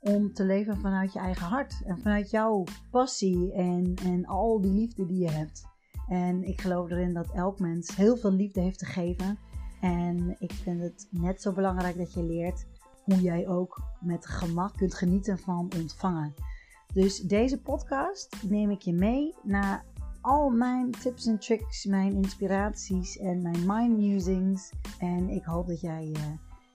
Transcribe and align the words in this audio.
om 0.00 0.32
te 0.32 0.44
leven 0.44 0.76
vanuit 0.76 1.12
je 1.12 1.18
eigen 1.18 1.46
hart. 1.46 1.82
En 1.84 1.98
vanuit 1.98 2.30
jouw 2.30 2.64
passie 2.90 3.52
en, 3.52 3.94
en 4.04 4.26
al 4.26 4.60
die 4.60 4.72
liefde 4.72 5.06
die 5.06 5.18
je 5.18 5.30
hebt. 5.30 5.66
En 6.08 6.42
ik 6.44 6.60
geloof 6.60 6.90
erin 6.90 7.14
dat 7.14 7.30
elk 7.34 7.58
mens 7.58 7.96
heel 7.96 8.16
veel 8.16 8.32
liefde 8.32 8.60
heeft 8.60 8.78
te 8.78 8.86
geven. 8.86 9.38
En 9.80 10.36
ik 10.38 10.52
vind 10.52 10.82
het 10.82 11.08
net 11.10 11.42
zo 11.42 11.52
belangrijk 11.52 11.96
dat 11.96 12.12
je 12.14 12.22
leert 12.22 12.66
hoe 13.04 13.20
jij 13.20 13.48
ook 13.48 13.82
met 14.00 14.26
gemak 14.26 14.76
kunt 14.76 14.94
genieten 14.94 15.38
van 15.38 15.70
ontvangen. 15.76 16.34
Dus 16.92 17.18
deze 17.18 17.60
podcast 17.60 18.42
neem 18.48 18.70
ik 18.70 18.82
je 18.82 18.92
mee 18.92 19.34
naar 19.42 19.84
al 20.20 20.50
mijn 20.50 20.90
tips 20.90 21.26
en 21.26 21.38
tricks, 21.38 21.84
mijn 21.84 22.14
inspiraties 22.14 23.18
en 23.18 23.42
mijn 23.42 23.66
mind 23.66 23.98
musings. 23.98 24.72
En 24.98 25.28
ik 25.28 25.44
hoop 25.44 25.66
dat 25.66 25.80
jij, 25.80 26.06
uh, 26.06 26.22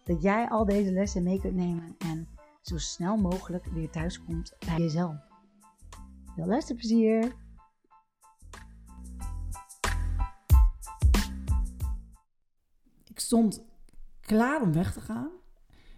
dat 0.04 0.22
jij 0.22 0.50
al 0.50 0.66
deze 0.66 0.92
lessen 0.92 1.24
mee 1.24 1.40
kunt 1.40 1.56
nemen 1.56 1.96
en 1.98 2.28
zo 2.64 2.78
snel 2.78 3.18
mogelijk 3.18 3.66
weer 3.66 3.90
thuis 3.90 4.24
komt 4.24 4.56
bij 4.66 4.78
jezelf. 4.78 5.16
Veel 6.36 6.46
luisterplezier! 6.46 7.36
Ik 13.04 13.20
stond 13.20 13.64
klaar 14.20 14.62
om 14.62 14.74
weg 14.74 14.94
te 14.94 15.02
gaan. 15.02 15.30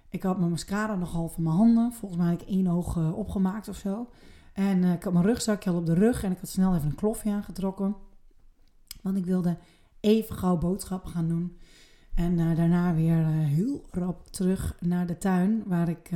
Ik 0.09 0.23
had 0.23 0.37
mijn 0.37 0.49
mascara 0.49 0.95
nog 0.95 1.11
half 1.11 1.37
in 1.37 1.43
mijn 1.43 1.55
handen. 1.55 1.93
Volgens 1.93 2.21
mij 2.21 2.31
had 2.31 2.41
ik 2.41 2.47
één 2.47 2.67
oog 2.67 2.95
uh, 2.95 3.17
opgemaakt 3.17 3.67
of 3.67 3.77
zo. 3.77 4.09
En 4.53 4.83
uh, 4.83 4.93
ik 4.93 5.03
had 5.03 5.13
mijn 5.13 5.25
rugzakje 5.25 5.69
al 5.69 5.77
op 5.77 5.85
de 5.85 5.93
rug 5.93 6.23
en 6.23 6.31
ik 6.31 6.39
had 6.39 6.49
snel 6.49 6.75
even 6.75 6.89
een 6.89 6.95
klofje 6.95 7.31
aangetrokken. 7.31 7.95
Want 9.01 9.17
ik 9.17 9.25
wilde 9.25 9.57
even 9.99 10.35
gauw 10.35 10.57
boodschappen 10.57 11.11
gaan 11.11 11.27
doen. 11.27 11.59
En 12.15 12.39
uh, 12.39 12.55
daarna 12.55 12.93
weer 12.93 13.25
heel 13.25 13.85
rap 13.91 14.27
terug 14.27 14.77
naar 14.79 15.07
de 15.07 15.17
tuin, 15.17 15.63
waar 15.65 15.89
ik, 15.89 16.09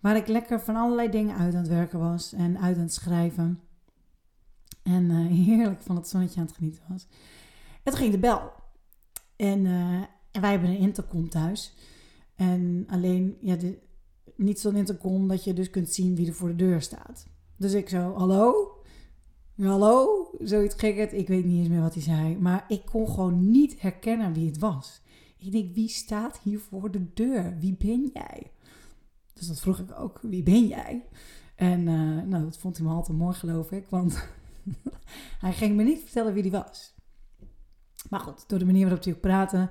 waar 0.00 0.16
ik 0.16 0.26
lekker 0.26 0.60
van 0.60 0.76
allerlei 0.76 1.10
dingen 1.10 1.36
uit 1.36 1.54
aan 1.54 1.60
het 1.60 1.68
werken 1.68 1.98
was 1.98 2.32
en 2.32 2.58
uit 2.58 2.76
aan 2.76 2.82
het 2.82 2.92
schrijven. 2.92 3.60
En 4.82 5.10
heerlijk 5.46 5.82
van 5.82 5.96
het 5.96 6.08
zonnetje 6.08 6.40
aan 6.40 6.46
het 6.46 6.54
genieten 6.54 6.82
was. 6.88 7.06
Toen 7.82 7.94
ging 7.94 8.12
de 8.12 8.18
bel. 8.18 8.52
En, 9.36 9.66
en 10.30 10.40
wij 10.40 10.50
hebben 10.50 10.68
een 10.68 10.78
intercom 10.78 11.28
thuis. 11.28 11.74
En 12.36 12.86
alleen, 12.88 13.36
ja, 13.40 13.56
de, 13.56 13.78
niet 14.36 14.60
zo'n 14.60 14.76
intercom 14.76 15.28
dat 15.28 15.44
je 15.44 15.52
dus 15.52 15.70
kunt 15.70 15.92
zien 15.92 16.14
wie 16.14 16.26
er 16.26 16.34
voor 16.34 16.48
de 16.48 16.56
deur 16.56 16.82
staat. 16.82 17.26
Dus 17.56 17.72
ik 17.72 17.88
zo, 17.88 18.14
hallo? 18.14 18.72
Hallo? 19.56 20.28
Zoiets 20.38 20.74
gekkerd. 20.74 21.12
Ik 21.12 21.28
weet 21.28 21.44
niet 21.44 21.58
eens 21.58 21.68
meer 21.68 21.80
wat 21.80 21.94
hij 21.94 22.02
zei. 22.02 22.36
Maar 22.38 22.64
ik 22.68 22.84
kon 22.84 23.08
gewoon 23.08 23.50
niet 23.50 23.80
herkennen 23.80 24.32
wie 24.32 24.46
het 24.46 24.58
was. 24.58 25.02
Ik 25.40 25.52
denk, 25.52 25.74
wie 25.74 25.88
staat 25.88 26.38
hier 26.38 26.58
voor 26.58 26.90
de 26.90 27.12
deur? 27.12 27.58
Wie 27.58 27.76
ben 27.76 28.10
jij? 28.12 28.52
Dus 29.32 29.46
dat 29.46 29.60
vroeg 29.60 29.78
ik 29.78 29.98
ook, 29.98 30.18
wie 30.22 30.42
ben 30.42 30.66
jij? 30.66 31.08
En 31.56 31.80
uh, 31.80 32.22
nou, 32.22 32.44
dat 32.44 32.58
vond 32.58 32.76
hij 32.76 32.86
me 32.86 32.92
altijd 32.92 33.18
mooi, 33.18 33.34
geloof 33.34 33.70
ik. 33.70 33.86
Want 33.88 34.28
hij 35.44 35.52
ging 35.52 35.76
me 35.76 35.82
niet 35.82 36.00
vertellen 36.00 36.32
wie 36.32 36.42
die 36.42 36.52
was. 36.52 36.94
Maar 38.08 38.20
goed, 38.20 38.48
door 38.48 38.58
de 38.58 38.64
manier 38.64 38.82
waarop 38.82 39.04
hij 39.04 39.12
ook 39.12 39.20
praatte, 39.20 39.70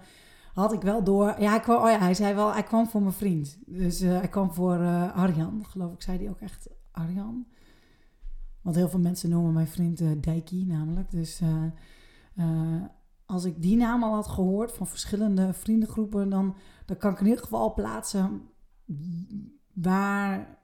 had 0.53 0.73
ik 0.73 0.81
wel 0.81 1.03
door. 1.03 1.35
Ja, 1.39 1.49
hij, 1.49 1.59
kwam, 1.59 1.83
oh 1.83 1.89
ja, 1.89 1.99
hij 1.99 2.13
zei 2.13 2.33
wel, 2.33 2.53
hij 2.53 2.63
kwam 2.63 2.87
voor 2.87 3.01
mijn 3.01 3.13
vriend. 3.13 3.57
Dus 3.65 4.01
uh, 4.01 4.17
hij 4.17 4.27
kwam 4.27 4.53
voor 4.53 4.79
uh, 4.79 5.15
Arjan, 5.15 5.65
geloof 5.65 5.93
ik, 5.93 6.01
zei 6.01 6.17
hij 6.17 6.29
ook 6.29 6.39
echt 6.39 6.69
Arjan. 6.91 7.47
Want 8.61 8.75
heel 8.75 8.89
veel 8.89 8.99
mensen 8.99 9.29
noemen 9.29 9.53
mijn 9.53 9.67
vriend 9.67 10.01
uh, 10.01 10.11
Dijkie 10.21 10.65
namelijk. 10.65 11.11
Dus 11.11 11.41
als 13.29 13.43
ik 13.43 13.61
die 13.61 13.77
naam 13.77 14.03
al 14.03 14.13
had 14.13 14.27
gehoord 14.27 14.71
van 14.71 14.87
verschillende 14.87 15.53
vriendengroepen, 15.53 16.29
dan, 16.29 16.55
dan 16.85 16.97
kan 16.97 17.11
ik 17.11 17.19
in 17.19 17.25
ieder 17.25 17.43
geval 17.43 17.73
plaatsen 17.73 18.41
waar 19.73 20.57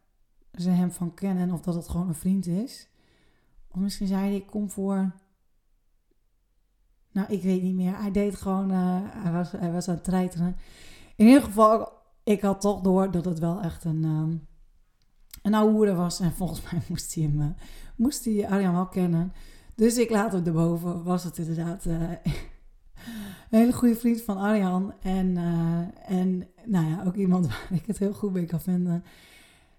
ze 0.53 0.69
hem 0.69 0.91
van 0.91 1.13
kennen 1.13 1.43
en 1.43 1.53
of 1.53 1.61
dat 1.61 1.75
het 1.75 1.89
gewoon 1.89 2.07
een 2.07 2.15
vriend 2.15 2.45
is. 2.45 2.89
Of 3.67 3.79
misschien 3.79 4.07
zei 4.07 4.21
hij, 4.21 4.35
ik 4.35 4.45
kom 4.45 4.69
voor 4.69 5.13
nou, 7.11 7.27
ik 7.33 7.43
weet 7.43 7.61
niet 7.61 7.75
meer. 7.75 7.97
Hij 7.97 8.11
deed 8.11 8.35
gewoon, 8.35 8.71
uh, 8.71 8.97
hij, 9.03 9.31
was, 9.31 9.51
hij 9.51 9.71
was 9.71 9.87
aan 9.87 9.95
het 9.95 10.03
treiteren. 10.03 10.55
In 11.15 11.27
ieder 11.27 11.43
geval, 11.43 11.91
ik 12.23 12.41
had 12.41 12.61
toch 12.61 12.81
door 12.81 13.11
dat 13.11 13.25
het 13.25 13.39
wel 13.39 13.61
echt 13.61 13.83
een, 13.83 14.03
um, 14.03 14.47
een 15.41 15.53
oude 15.53 15.93
was. 15.93 16.19
En 16.19 16.31
volgens 16.31 16.71
mij 16.71 16.81
moest 16.89 17.15
hij 17.15 17.23
hem, 17.23 17.41
uh, 17.41 17.47
moest 17.95 18.25
hij 18.25 18.49
Arjan 18.49 18.73
wel 18.73 18.87
kennen. 18.87 19.33
Dus 19.75 19.97
ik 19.97 20.09
laat 20.09 20.31
hem 20.31 20.45
erboven. 20.45 21.03
Was 21.03 21.23
het 21.23 21.37
inderdaad 21.37 21.85
uh, 21.85 22.11
een 23.49 23.59
hele 23.59 23.73
goede 23.73 23.95
vriend 23.95 24.21
van 24.21 24.37
Arjan. 24.37 24.93
En, 25.01 25.37
en 26.05 26.47
nou 26.65 26.89
ja, 26.89 27.03
ook 27.05 27.15
iemand 27.15 27.47
waar 27.47 27.67
ik 27.71 27.85
het 27.85 27.97
heel 27.97 28.13
goed 28.13 28.33
mee 28.33 28.45
kan 28.45 28.61
vinden. 28.61 29.03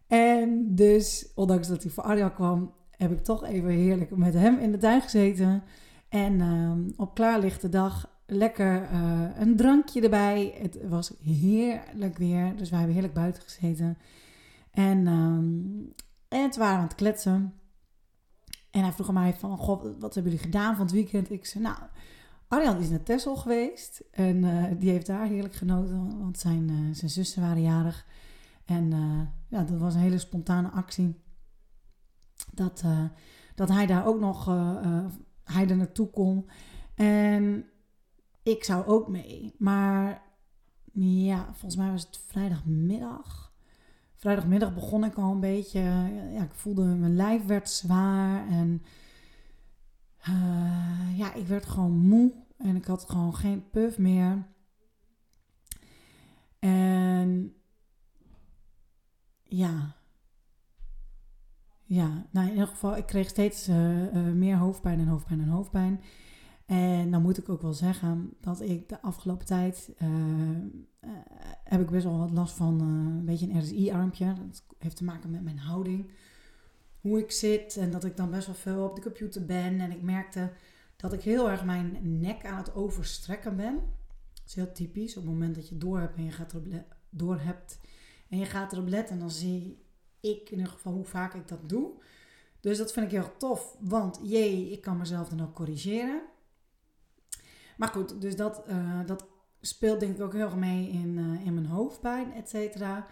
En 0.06 0.74
dus, 0.74 1.32
ondanks 1.34 1.68
dat 1.68 1.82
hij 1.82 1.92
voor 1.92 2.04
Arjan 2.04 2.34
kwam, 2.34 2.72
heb 2.90 3.12
ik 3.12 3.24
toch 3.24 3.44
even 3.44 3.70
heerlijk 3.70 4.16
met 4.16 4.34
hem 4.34 4.58
in 4.58 4.72
de 4.72 4.78
tuin 4.78 5.02
gezeten. 5.02 5.62
En 6.08 6.32
uh, 6.32 6.72
op 6.96 7.14
klaarlichte 7.14 7.68
dag 7.68 8.10
lekker 8.26 8.82
uh, 8.92 9.22
een 9.38 9.56
drankje 9.56 10.00
erbij. 10.00 10.54
Het 10.62 10.88
was 10.88 11.12
heerlijk 11.22 12.18
weer, 12.18 12.56
dus 12.56 12.70
wij 12.70 12.78
hebben 12.78 12.96
heerlijk 12.96 13.14
buiten 13.14 13.42
gezeten. 13.42 13.98
En, 14.70 15.06
um, 15.06 15.92
en 16.28 16.42
het 16.42 16.56
waren 16.56 16.78
aan 16.78 16.84
het 16.84 16.94
kletsen. 16.94 17.54
En 18.70 18.82
hij 18.82 18.92
vroeg 18.92 19.08
aan 19.08 19.14
mij 19.14 19.34
van, 19.34 19.58
god, 19.58 19.82
wat 19.98 20.14
hebben 20.14 20.32
jullie 20.32 20.46
gedaan 20.46 20.76
van 20.76 20.84
het 20.84 20.94
weekend? 20.94 21.30
Ik 21.30 21.46
zei, 21.46 21.64
nou, 21.64 21.76
Arjan 22.48 22.78
is 22.78 22.88
naar 22.88 23.02
Texel 23.02 23.36
geweest. 23.36 24.04
En 24.10 24.36
uh, 24.36 24.64
die 24.78 24.90
heeft 24.90 25.06
daar 25.06 25.26
heerlijk 25.26 25.54
genoten, 25.54 26.18
want 26.18 26.38
zijn, 26.38 26.70
uh, 26.70 26.94
zijn 26.94 27.10
zussen 27.10 27.42
waren 27.42 27.62
jarig. 27.62 28.06
En 28.64 28.90
ja, 29.48 29.62
dat 29.62 29.78
was 29.78 29.94
een 29.94 30.00
hele 30.00 30.18
spontane 30.18 30.68
actie. 30.68 31.20
Dat, 32.52 32.84
dat 33.54 33.68
hij 33.68 33.86
daar 33.86 34.06
ook 34.06 34.20
nog 34.20 34.44
hij 35.44 35.68
er 35.68 35.76
naartoe 35.76 36.10
kon. 36.10 36.48
En 36.94 37.64
ik 38.42 38.64
zou 38.64 38.86
ook 38.86 39.08
mee. 39.08 39.54
Maar 39.58 40.22
ja, 41.02 41.44
volgens 41.44 41.76
mij 41.76 41.90
was 41.90 42.02
het 42.02 42.20
vrijdagmiddag. 42.26 43.52
Vrijdagmiddag 44.14 44.74
begon 44.74 45.04
ik 45.04 45.14
al 45.14 45.32
een 45.32 45.40
beetje. 45.40 45.80
Ja, 46.32 46.42
ik 46.42 46.54
voelde 46.54 46.84
mijn 46.84 47.16
lijf 47.16 47.44
werd 47.44 47.70
zwaar. 47.70 48.48
En 48.48 48.82
ja, 51.26 51.34
ik 51.34 51.46
werd 51.46 51.66
gewoon 51.66 51.98
moe. 51.98 52.32
En 52.56 52.76
ik 52.76 52.84
had 52.84 53.10
gewoon 53.10 53.34
geen 53.34 53.70
puff 53.70 53.98
meer. 53.98 54.46
En 56.58 57.54
ja, 59.42 59.96
ja, 61.84 62.26
nou 62.30 62.46
in 62.46 62.52
ieder 62.52 62.68
geval, 62.68 62.96
ik 62.96 63.06
kreeg 63.06 63.28
steeds 63.28 63.68
uh, 63.68 64.14
uh, 64.14 64.32
meer 64.32 64.56
hoofdpijn 64.56 64.98
en 64.98 65.06
hoofdpijn 65.06 65.40
en 65.40 65.48
hoofdpijn. 65.48 66.00
En 66.66 67.10
dan 67.10 67.22
moet 67.22 67.38
ik 67.38 67.48
ook 67.48 67.62
wel 67.62 67.72
zeggen 67.72 68.32
dat 68.40 68.60
ik 68.60 68.88
de 68.88 69.02
afgelopen 69.02 69.46
tijd 69.46 69.94
uh, 70.02 70.08
heb 71.64 71.80
ik 71.80 71.90
best 71.90 72.04
wel 72.04 72.18
wat 72.18 72.30
last 72.30 72.54
van 72.54 72.80
een 72.80 73.24
beetje 73.24 73.50
een 73.50 73.58
RSI-armpje. 73.58 74.34
Dat 74.34 74.64
heeft 74.78 74.96
te 74.96 75.04
maken 75.04 75.30
met 75.30 75.42
mijn 75.42 75.58
houding. 75.58 76.10
Hoe 77.00 77.18
ik 77.18 77.30
zit 77.30 77.76
en 77.76 77.90
dat 77.90 78.04
ik 78.04 78.16
dan 78.16 78.30
best 78.30 78.46
wel 78.46 78.54
veel 78.54 78.84
op 78.84 78.94
de 78.94 79.02
computer 79.02 79.44
ben. 79.44 79.80
En 79.80 79.90
ik 79.90 80.02
merkte 80.02 80.50
dat 80.96 81.12
ik 81.12 81.22
heel 81.22 81.50
erg 81.50 81.64
mijn 81.64 81.98
nek 82.20 82.44
aan 82.44 82.56
het 82.56 82.74
overstrekken 82.74 83.56
ben. 83.56 83.74
Dat 84.34 84.46
is 84.46 84.54
heel 84.54 84.72
typisch. 84.72 85.16
Op 85.16 85.22
het 85.22 85.32
moment 85.32 85.54
dat 85.54 85.68
je 85.68 85.78
door 85.78 86.00
hebt 86.00 86.16
en 86.16 86.24
je 86.24 86.30
gaat 86.30 86.52
erop, 86.52 86.66
door 87.10 87.40
hebt 87.40 87.78
en 88.28 88.38
je 88.38 88.46
gaat 88.46 88.72
erop 88.72 88.88
letten, 88.88 89.18
dan 89.18 89.30
zie 89.30 89.84
ik 90.20 90.50
in 90.50 90.58
ieder 90.58 90.72
geval 90.72 90.92
hoe 90.92 91.04
vaak 91.04 91.34
ik 91.34 91.48
dat 91.48 91.68
doe. 91.68 92.02
Dus 92.60 92.78
dat 92.78 92.92
vind 92.92 93.06
ik 93.06 93.12
heel 93.12 93.36
tof, 93.36 93.76
want 93.80 94.20
jee, 94.22 94.70
ik 94.70 94.80
kan 94.80 94.96
mezelf 94.96 95.28
dan 95.28 95.42
ook 95.42 95.54
corrigeren. 95.54 96.22
Maar 97.76 97.88
goed, 97.88 98.20
dus 98.20 98.36
dat, 98.36 98.62
uh, 98.68 99.00
dat 99.06 99.26
speelt 99.60 100.00
denk 100.00 100.16
ik 100.16 100.22
ook 100.22 100.32
heel 100.32 100.44
erg 100.44 100.56
mee 100.56 100.88
in, 100.88 101.18
uh, 101.18 101.46
in 101.46 101.54
mijn 101.54 101.66
hoofdpijn, 101.66 102.32
et 102.32 102.48
cetera. 102.48 103.06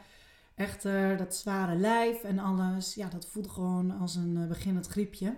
Echter, 0.55 1.17
dat 1.17 1.35
zware 1.35 1.77
lijf 1.77 2.23
en 2.23 2.39
alles, 2.39 2.95
ja, 2.95 3.09
dat 3.09 3.27
voelt 3.27 3.49
gewoon 3.49 3.91
als 3.91 4.15
een 4.15 4.37
uh, 4.37 4.49
beginnend 4.49 4.87
griepje. 4.87 5.37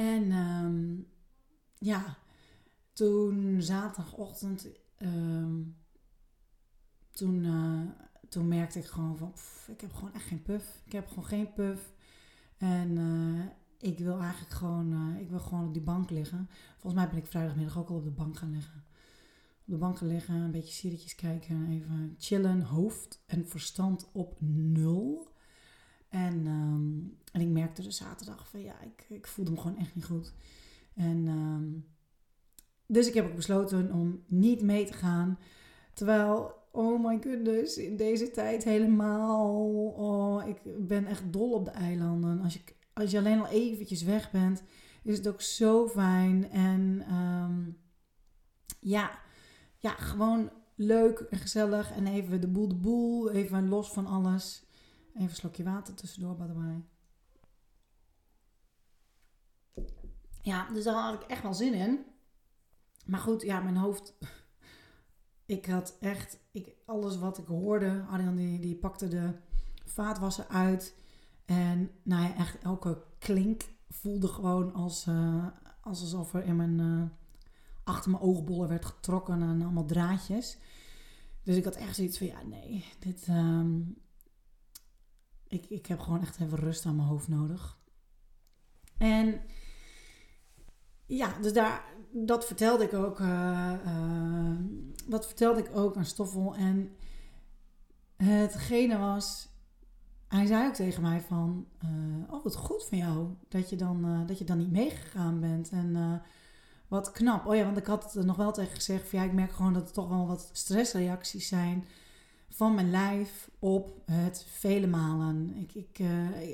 En 0.00 0.32
um, 0.32 1.06
ja, 1.78 2.18
toen 2.92 3.62
zaterdagochtend, 3.62 4.68
um, 4.98 5.76
toen 7.10 7.44
toen 8.30 8.48
merkte 8.48 8.78
ik 8.78 8.84
gewoon 8.84 9.16
van, 9.16 9.32
ik 9.66 9.80
heb 9.80 9.92
gewoon 9.92 10.12
echt 10.12 10.24
geen 10.24 10.42
puff. 10.42 10.82
Ik 10.84 10.92
heb 10.92 11.08
gewoon 11.08 11.24
geen 11.24 11.52
puff. 11.52 11.92
En 12.56 12.98
eh, 12.98 13.90
ik 13.90 13.98
wil 13.98 14.20
eigenlijk 14.20 14.52
gewoon, 14.52 14.92
eh, 14.92 15.20
ik 15.20 15.30
wil 15.30 15.38
gewoon 15.38 15.66
op 15.66 15.72
die 15.72 15.82
bank 15.82 16.10
liggen. 16.10 16.48
Volgens 16.78 16.94
mij 16.94 17.08
ben 17.08 17.18
ik 17.18 17.26
vrijdagmiddag 17.26 17.78
ook 17.78 17.88
al 17.88 17.96
op 17.96 18.04
de 18.04 18.10
bank 18.10 18.36
gaan 18.36 18.50
liggen. 18.50 18.84
Op 19.60 19.66
de 19.66 19.76
bank 19.76 19.98
gaan 19.98 20.08
liggen, 20.08 20.34
een 20.34 20.50
beetje 20.50 20.74
serietjes 20.74 21.14
kijken, 21.14 21.68
even 21.68 22.14
chillen, 22.18 22.62
hoofd 22.62 23.22
en 23.26 23.48
verstand 23.48 24.08
op 24.12 24.36
nul. 24.40 25.29
En, 26.10 26.46
ehm, 26.46 27.32
en 27.32 27.40
ik 27.40 27.48
merkte 27.48 27.82
dus 27.82 27.96
zaterdag 27.96 28.48
van 28.48 28.60
ja, 28.62 28.80
ik, 28.80 29.06
ik 29.08 29.26
voelde 29.26 29.50
me 29.50 29.56
gewoon 29.56 29.78
echt 29.78 29.94
niet 29.94 30.04
goed. 30.04 30.32
En 30.94 31.28
ehm, 31.28 31.68
dus 32.86 33.08
ik 33.08 33.14
heb 33.14 33.26
ook 33.26 33.36
besloten 33.36 33.92
om 33.92 34.22
niet 34.26 34.62
mee 34.62 34.84
te 34.84 34.92
gaan. 34.92 35.38
Terwijl, 35.94 36.54
oh 36.70 37.04
my 37.04 37.18
goodness, 37.22 37.76
in 37.76 37.96
deze 37.96 38.30
tijd 38.30 38.64
helemaal. 38.64 39.64
Oh, 39.96 40.46
ik 40.48 40.86
ben 40.86 41.06
echt 41.06 41.32
dol 41.32 41.52
op 41.52 41.64
de 41.64 41.70
eilanden. 41.70 42.40
Als 42.40 42.54
je, 42.54 42.60
als 42.92 43.10
je 43.10 43.18
alleen 43.18 43.40
al 43.40 43.48
eventjes 43.48 44.02
weg 44.02 44.30
bent, 44.30 44.62
is 45.02 45.16
het 45.16 45.28
ook 45.28 45.40
zo 45.40 45.88
fijn. 45.88 46.50
En 46.50 47.04
ehm, 47.08 47.70
ja, 48.80 49.10
ja, 49.76 49.90
gewoon 49.90 50.50
leuk 50.74 51.18
en 51.18 51.38
gezellig. 51.38 51.90
En 51.92 52.06
even 52.06 52.40
de 52.40 52.48
boel 52.48 52.68
de 52.68 52.74
boel, 52.74 53.30
even 53.30 53.68
los 53.68 53.90
van 53.92 54.06
alles. 54.06 54.64
Even 55.14 55.28
een 55.28 55.34
slokje 55.34 55.64
water 55.64 55.94
tussendoor, 55.94 56.36
by 56.36 56.46
the. 56.46 56.80
Ja, 60.42 60.70
dus 60.72 60.84
daar 60.84 60.94
had 60.94 61.22
ik 61.22 61.28
echt 61.28 61.42
wel 61.42 61.54
zin 61.54 61.74
in. 61.74 62.04
Maar 63.06 63.20
goed, 63.20 63.42
ja, 63.42 63.60
mijn 63.60 63.76
hoofd. 63.76 64.14
Ik 65.46 65.66
had 65.66 65.96
echt. 66.00 66.38
Ik, 66.52 66.74
alles 66.86 67.18
wat 67.18 67.38
ik 67.38 67.46
hoorde. 67.46 68.04
Arjan 68.10 68.36
die, 68.36 68.58
die 68.60 68.76
pakte 68.76 69.08
de 69.08 69.32
vaatwasser 69.84 70.46
uit. 70.48 70.94
En 71.44 71.90
nou 72.02 72.22
ja, 72.22 72.34
echt 72.34 72.58
elke 72.58 73.02
klink 73.18 73.62
voelde 73.88 74.28
gewoon 74.28 74.72
als, 74.72 75.06
uh, 75.06 75.46
als 75.80 76.00
alsof 76.00 76.34
er 76.34 76.44
in 76.44 76.56
mijn. 76.56 76.78
Uh, 76.78 77.02
achter 77.84 78.10
mijn 78.10 78.22
oogbollen 78.22 78.68
werd 78.68 78.84
getrokken 78.84 79.42
en 79.42 79.62
allemaal 79.62 79.86
draadjes. 79.86 80.58
Dus 81.42 81.56
ik 81.56 81.64
had 81.64 81.76
echt 81.76 81.96
zoiets 81.96 82.18
van: 82.18 82.26
ja, 82.26 82.42
nee, 82.42 82.84
dit. 82.98 83.26
Um, 83.28 83.96
ik, 85.50 85.66
ik 85.68 85.86
heb 85.86 86.00
gewoon 86.00 86.20
echt 86.20 86.40
even 86.40 86.58
rust 86.58 86.86
aan 86.86 86.96
mijn 86.96 87.08
hoofd 87.08 87.28
nodig. 87.28 87.78
En 88.98 89.40
ja, 91.06 91.38
dus 91.40 91.52
daar, 91.52 91.84
dat 92.12 92.46
vertelde 92.46 92.84
ik 92.84 92.94
ook. 92.94 93.20
Uh, 93.20 93.72
uh, 93.86 94.56
dat 95.06 95.26
vertelde 95.26 95.60
ik 95.60 95.76
ook 95.76 95.96
aan 95.96 96.04
Stoffel. 96.04 96.54
En 96.54 96.96
hetgene 98.16 98.98
was. 98.98 99.48
Hij 100.28 100.46
zei 100.46 100.66
ook 100.66 100.74
tegen 100.74 101.02
mij 101.02 101.20
van. 101.20 101.66
Uh, 101.84 102.32
oh, 102.32 102.44
wat 102.44 102.56
goed 102.56 102.84
van 102.84 102.98
jou. 102.98 103.34
Dat 103.48 103.70
je 103.70 103.76
dan, 103.76 104.26
dat 104.26 104.38
je 104.38 104.44
dan 104.44 104.58
niet 104.58 104.70
meegegaan 104.70 105.40
bent. 105.40 105.70
En 105.70 106.22
wat 106.88 107.10
knap. 107.10 107.46
Oh 107.46 107.54
ja, 107.56 107.64
want 107.64 107.76
ik 107.76 107.86
had 107.86 108.12
het 108.12 108.26
nog 108.26 108.36
wel 108.36 108.52
tegen 108.52 108.74
gezegd. 108.74 109.10
Ja, 109.10 109.22
ik 109.22 109.32
merk 109.32 109.52
gewoon 109.52 109.72
dat 109.72 109.88
er 109.88 109.92
toch 109.92 110.08
wel 110.08 110.26
wat 110.26 110.50
stressreacties 110.52 111.48
zijn. 111.48 111.84
Van 112.50 112.74
mijn 112.74 112.90
lijf 112.90 113.50
op 113.58 114.02
het 114.10 114.44
vele 114.48 114.86
malen. 114.86 115.54
Ik, 115.56 115.74
ik, 115.74 115.98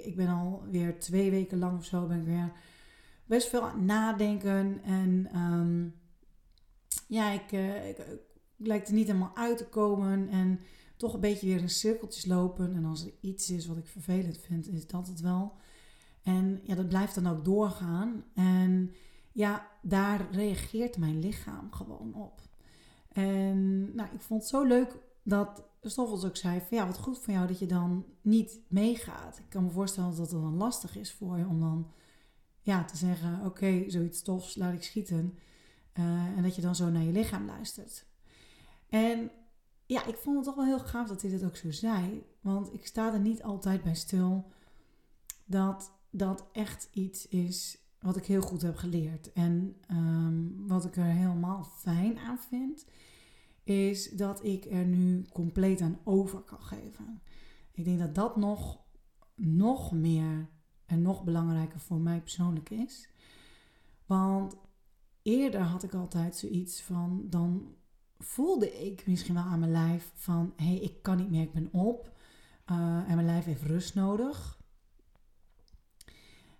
ik 0.04 0.16
ben 0.16 0.28
alweer 0.28 0.98
twee 0.98 1.30
weken 1.30 1.58
lang 1.58 1.78
of 1.78 1.84
zo 1.84 2.06
ben 2.06 2.20
ik 2.20 2.26
weer 2.26 2.52
best 3.26 3.48
veel 3.48 3.62
aan 3.62 3.84
nadenken. 3.84 4.82
En 4.82 5.40
um, 5.40 5.94
ja, 7.08 7.30
ik, 7.30 7.52
uh, 7.52 7.88
ik, 7.88 7.98
ik, 7.98 8.20
lijkt 8.56 8.88
er 8.88 8.94
niet 8.94 9.06
helemaal 9.06 9.36
uit 9.36 9.58
te 9.58 9.66
komen. 9.68 10.28
En 10.28 10.60
toch 10.96 11.14
een 11.14 11.20
beetje 11.20 11.46
weer 11.46 11.60
in 11.60 11.68
cirkeltjes 11.68 12.26
lopen. 12.26 12.74
En 12.74 12.84
als 12.84 13.04
er 13.04 13.12
iets 13.20 13.50
is 13.50 13.66
wat 13.66 13.76
ik 13.76 13.86
vervelend 13.86 14.38
vind, 14.38 14.68
is 14.68 14.86
dat 14.86 15.06
het 15.06 15.20
wel. 15.20 15.52
En 16.22 16.60
ja, 16.62 16.74
dat 16.74 16.88
blijft 16.88 17.14
dan 17.14 17.26
ook 17.26 17.44
doorgaan. 17.44 18.24
En 18.34 18.94
ja, 19.32 19.70
daar 19.82 20.26
reageert 20.30 20.98
mijn 20.98 21.18
lichaam 21.18 21.72
gewoon 21.72 22.14
op. 22.14 22.40
En 23.12 23.94
nou, 23.94 24.08
ik 24.14 24.20
vond 24.20 24.40
het 24.40 24.50
zo 24.50 24.64
leuk 24.64 24.96
dat 25.22 25.64
Stoffels 25.90 26.24
ook 26.24 26.36
zei 26.36 26.60
van 26.68 26.78
ja, 26.78 26.86
wat 26.86 26.98
goed 26.98 27.18
van 27.18 27.34
jou 27.34 27.46
dat 27.46 27.58
je 27.58 27.66
dan 27.66 28.04
niet 28.20 28.60
meegaat. 28.68 29.38
Ik 29.38 29.48
kan 29.48 29.64
me 29.64 29.70
voorstellen 29.70 30.10
dat 30.10 30.18
het 30.18 30.30
dan 30.30 30.56
lastig 30.56 30.96
is 30.96 31.12
voor 31.12 31.38
je 31.38 31.46
om 31.46 31.60
dan 31.60 31.90
ja, 32.62 32.84
te 32.84 32.96
zeggen: 32.96 33.44
oké, 33.44 33.84
zoiets 33.86 34.22
tofs, 34.22 34.56
laat 34.56 34.72
ik 34.72 34.82
schieten. 34.82 35.38
Uh, 35.98 36.04
en 36.36 36.42
dat 36.42 36.54
je 36.54 36.62
dan 36.62 36.76
zo 36.76 36.90
naar 36.90 37.02
je 37.02 37.12
lichaam 37.12 37.46
luistert. 37.46 38.06
En 38.88 39.30
ja, 39.86 40.04
ik 40.04 40.16
vond 40.16 40.36
het 40.36 40.44
toch 40.44 40.54
wel 40.54 40.64
heel 40.64 40.78
gaaf 40.78 41.08
dat 41.08 41.22
hij 41.22 41.30
dat 41.30 41.44
ook 41.44 41.56
zo 41.56 41.70
zei. 41.70 42.26
Want 42.40 42.74
ik 42.74 42.86
sta 42.86 43.12
er 43.12 43.20
niet 43.20 43.42
altijd 43.42 43.82
bij 43.82 43.94
stil 43.94 44.50
dat 45.44 45.92
dat 46.10 46.44
echt 46.52 46.88
iets 46.92 47.28
is 47.28 47.78
wat 48.00 48.16
ik 48.16 48.26
heel 48.26 48.42
goed 48.42 48.62
heb 48.62 48.76
geleerd. 48.76 49.32
En 49.32 49.76
um, 49.90 50.66
wat 50.66 50.84
ik 50.84 50.96
er 50.96 51.04
helemaal 51.04 51.64
fijn 51.64 52.18
aan 52.18 52.38
vind, 52.38 52.84
is 53.66 54.10
dat 54.10 54.44
ik 54.44 54.64
er 54.64 54.84
nu 54.84 55.24
compleet 55.32 55.80
aan 55.80 55.98
over 56.04 56.40
kan 56.40 56.60
geven. 56.60 57.22
Ik 57.72 57.84
denk 57.84 57.98
dat 57.98 58.14
dat 58.14 58.36
nog, 58.36 58.80
nog 59.34 59.92
meer 59.92 60.48
en 60.86 61.02
nog 61.02 61.24
belangrijker 61.24 61.80
voor 61.80 62.00
mij 62.00 62.20
persoonlijk 62.20 62.70
is. 62.70 63.08
Want 64.06 64.56
eerder 65.22 65.60
had 65.60 65.82
ik 65.82 65.94
altijd 65.94 66.36
zoiets 66.36 66.82
van, 66.82 67.26
dan 67.30 67.74
voelde 68.18 68.86
ik 68.86 69.06
misschien 69.06 69.34
wel 69.34 69.42
aan 69.42 69.58
mijn 69.58 69.72
lijf 69.72 70.12
van, 70.14 70.52
hé, 70.56 70.64
hey, 70.64 70.76
ik 70.78 71.02
kan 71.02 71.16
niet 71.16 71.30
meer, 71.30 71.42
ik 71.42 71.52
ben 71.52 71.72
op. 71.72 72.14
Uh, 72.70 72.76
en 73.08 73.14
mijn 73.14 73.26
lijf 73.26 73.44
heeft 73.44 73.62
rust 73.62 73.94
nodig. 73.94 74.60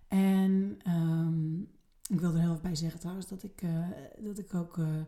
En 0.07 0.79
um, 0.87 1.71
ik 2.09 2.19
wil 2.19 2.33
er 2.33 2.39
heel 2.39 2.49
even 2.49 2.61
bij 2.61 2.75
zeggen 2.75 2.99
trouwens 2.99 3.27
dat 3.27 3.43
ik, 3.43 3.61
uh, 3.61 3.87
dat 4.19 4.37
ik 4.37 4.53
ook 4.53 4.77
uh, 4.77 5.01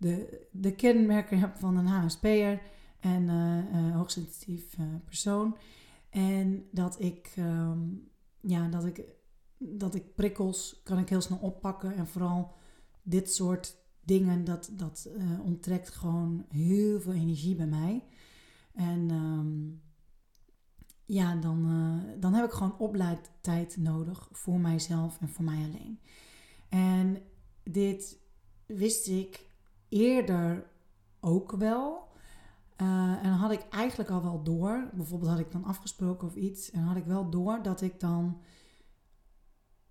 de, 0.00 0.46
de 0.52 0.74
kenmerken 0.74 1.38
heb 1.38 1.56
van 1.56 1.76
een 1.76 1.86
HSP'er 1.86 2.60
en 3.00 3.28
hoogsensitief 3.92 4.76
persoon. 5.04 5.56
En 6.10 6.66
dat 6.70 7.00
ik 7.00 7.34
um, 7.38 8.10
ja, 8.40 8.68
dat 8.68 8.84
ik, 8.84 9.04
dat 9.58 9.94
ik 9.94 10.14
prikkels 10.14 10.80
kan 10.84 10.98
ik 10.98 11.08
heel 11.08 11.20
snel 11.20 11.38
oppakken. 11.38 11.94
En 11.94 12.06
vooral 12.06 12.52
dit 13.02 13.32
soort 13.32 13.76
dingen, 14.04 14.44
dat, 14.44 14.70
dat 14.72 15.10
uh, 15.16 15.44
onttrekt 15.44 15.90
gewoon 15.90 16.44
heel 16.48 17.00
veel 17.00 17.12
energie 17.12 17.54
bij 17.54 17.66
mij. 17.66 18.04
En 18.74 19.10
um, 19.10 19.82
ja, 21.04 21.36
dan, 21.36 21.68
dan 22.20 22.34
heb 22.34 22.44
ik 22.44 22.52
gewoon 22.52 22.78
opleidtijd 22.78 23.76
nodig 23.76 24.28
voor 24.32 24.60
mijzelf 24.60 25.20
en 25.20 25.28
voor 25.28 25.44
mij 25.44 25.64
alleen. 25.64 26.00
En 26.68 27.22
dit 27.62 28.18
wist 28.66 29.06
ik 29.06 29.49
eerder 29.90 30.70
ook 31.20 31.52
wel. 31.52 32.08
Uh, 32.76 33.16
en 33.16 33.22
dan 33.22 33.32
had 33.32 33.50
ik 33.50 33.66
eigenlijk 33.70 34.10
al 34.10 34.22
wel 34.22 34.42
door, 34.42 34.90
bijvoorbeeld 34.92 35.30
had 35.30 35.40
ik 35.40 35.52
dan 35.52 35.64
afgesproken 35.64 36.26
of 36.28 36.34
iets, 36.34 36.70
en 36.70 36.82
had 36.82 36.96
ik 36.96 37.04
wel 37.04 37.30
door 37.30 37.62
dat 37.62 37.80
ik 37.80 38.00
dan 38.00 38.40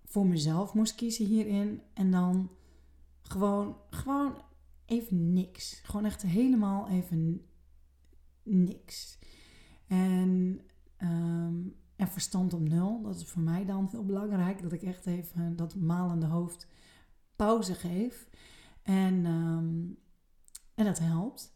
voor 0.04 0.26
mezelf 0.26 0.74
moest 0.74 0.94
kiezen 0.94 1.26
hierin. 1.26 1.82
En 1.94 2.10
dan 2.10 2.50
gewoon, 3.22 3.76
gewoon 3.90 4.42
even 4.86 5.32
niks. 5.32 5.80
Gewoon 5.82 6.04
echt 6.04 6.22
helemaal 6.22 6.88
even 6.88 7.46
niks. 8.42 9.18
En, 9.86 10.60
um, 10.98 11.76
en 11.96 12.08
verstand 12.08 12.52
op 12.52 12.68
nul, 12.68 13.02
dat 13.02 13.16
is 13.16 13.24
voor 13.24 13.42
mij 13.42 13.64
dan 13.64 13.88
heel 13.90 14.04
belangrijk. 14.04 14.62
Dat 14.62 14.72
ik 14.72 14.82
echt 14.82 15.06
even 15.06 15.56
dat 15.56 15.74
malende 15.74 16.26
hoofd 16.26 16.66
pauze 17.36 17.74
geef. 17.74 18.28
En, 18.90 19.26
um, 19.26 19.98
en 20.74 20.84
dat 20.84 20.98
helpt. 20.98 21.52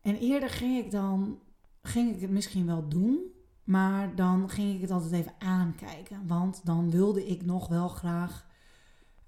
En 0.00 0.16
eerder 0.16 0.50
ging 0.50 0.84
ik 0.84 0.90
dan, 0.90 1.38
ging 1.82 2.14
ik 2.14 2.20
het 2.20 2.30
misschien 2.30 2.66
wel 2.66 2.88
doen, 2.88 3.18
maar 3.64 4.14
dan 4.14 4.48
ging 4.48 4.74
ik 4.74 4.80
het 4.80 4.90
altijd 4.90 5.12
even 5.12 5.34
aankijken. 5.38 6.26
Want 6.26 6.60
dan 6.64 6.90
wilde 6.90 7.26
ik 7.26 7.44
nog 7.44 7.68
wel 7.68 7.88
graag 7.88 8.46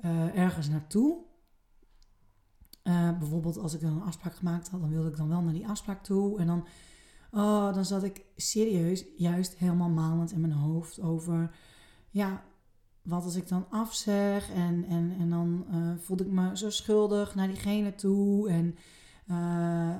uh, 0.04 0.38
ergens 0.38 0.68
naartoe. 0.68 1.24
Uh, 2.84 3.18
bijvoorbeeld 3.18 3.58
als 3.58 3.74
ik 3.74 3.80
dan 3.80 3.92
een 3.92 4.02
afspraak 4.02 4.34
gemaakt 4.34 4.68
had, 4.68 4.80
dan 4.80 4.90
wilde 4.90 5.08
ik 5.08 5.16
dan 5.16 5.28
wel 5.28 5.40
naar 5.40 5.52
die 5.52 5.68
afspraak 5.68 6.04
toe. 6.04 6.38
En 6.38 6.46
dan, 6.46 6.66
oh, 7.30 7.74
dan 7.74 7.84
zat 7.84 8.02
ik 8.02 8.24
serieus 8.36 9.04
juist 9.16 9.56
helemaal 9.56 9.90
malend 9.90 10.32
in 10.32 10.40
mijn 10.40 10.52
hoofd 10.52 11.00
over, 11.00 11.56
ja, 12.10 12.44
wat 13.02 13.24
als 13.24 13.34
ik 13.34 13.48
dan 13.48 13.66
afzeg? 13.70 14.50
En, 14.50 14.84
en, 14.84 15.16
en 15.18 15.30
dan 15.30 15.66
uh, 15.70 15.92
voelde 15.98 16.24
ik 16.24 16.30
me 16.30 16.56
zo 16.56 16.70
schuldig 16.70 17.34
naar 17.34 17.48
diegene 17.48 17.94
toe. 17.94 18.48
En 18.48 18.76
uh, 19.30 19.36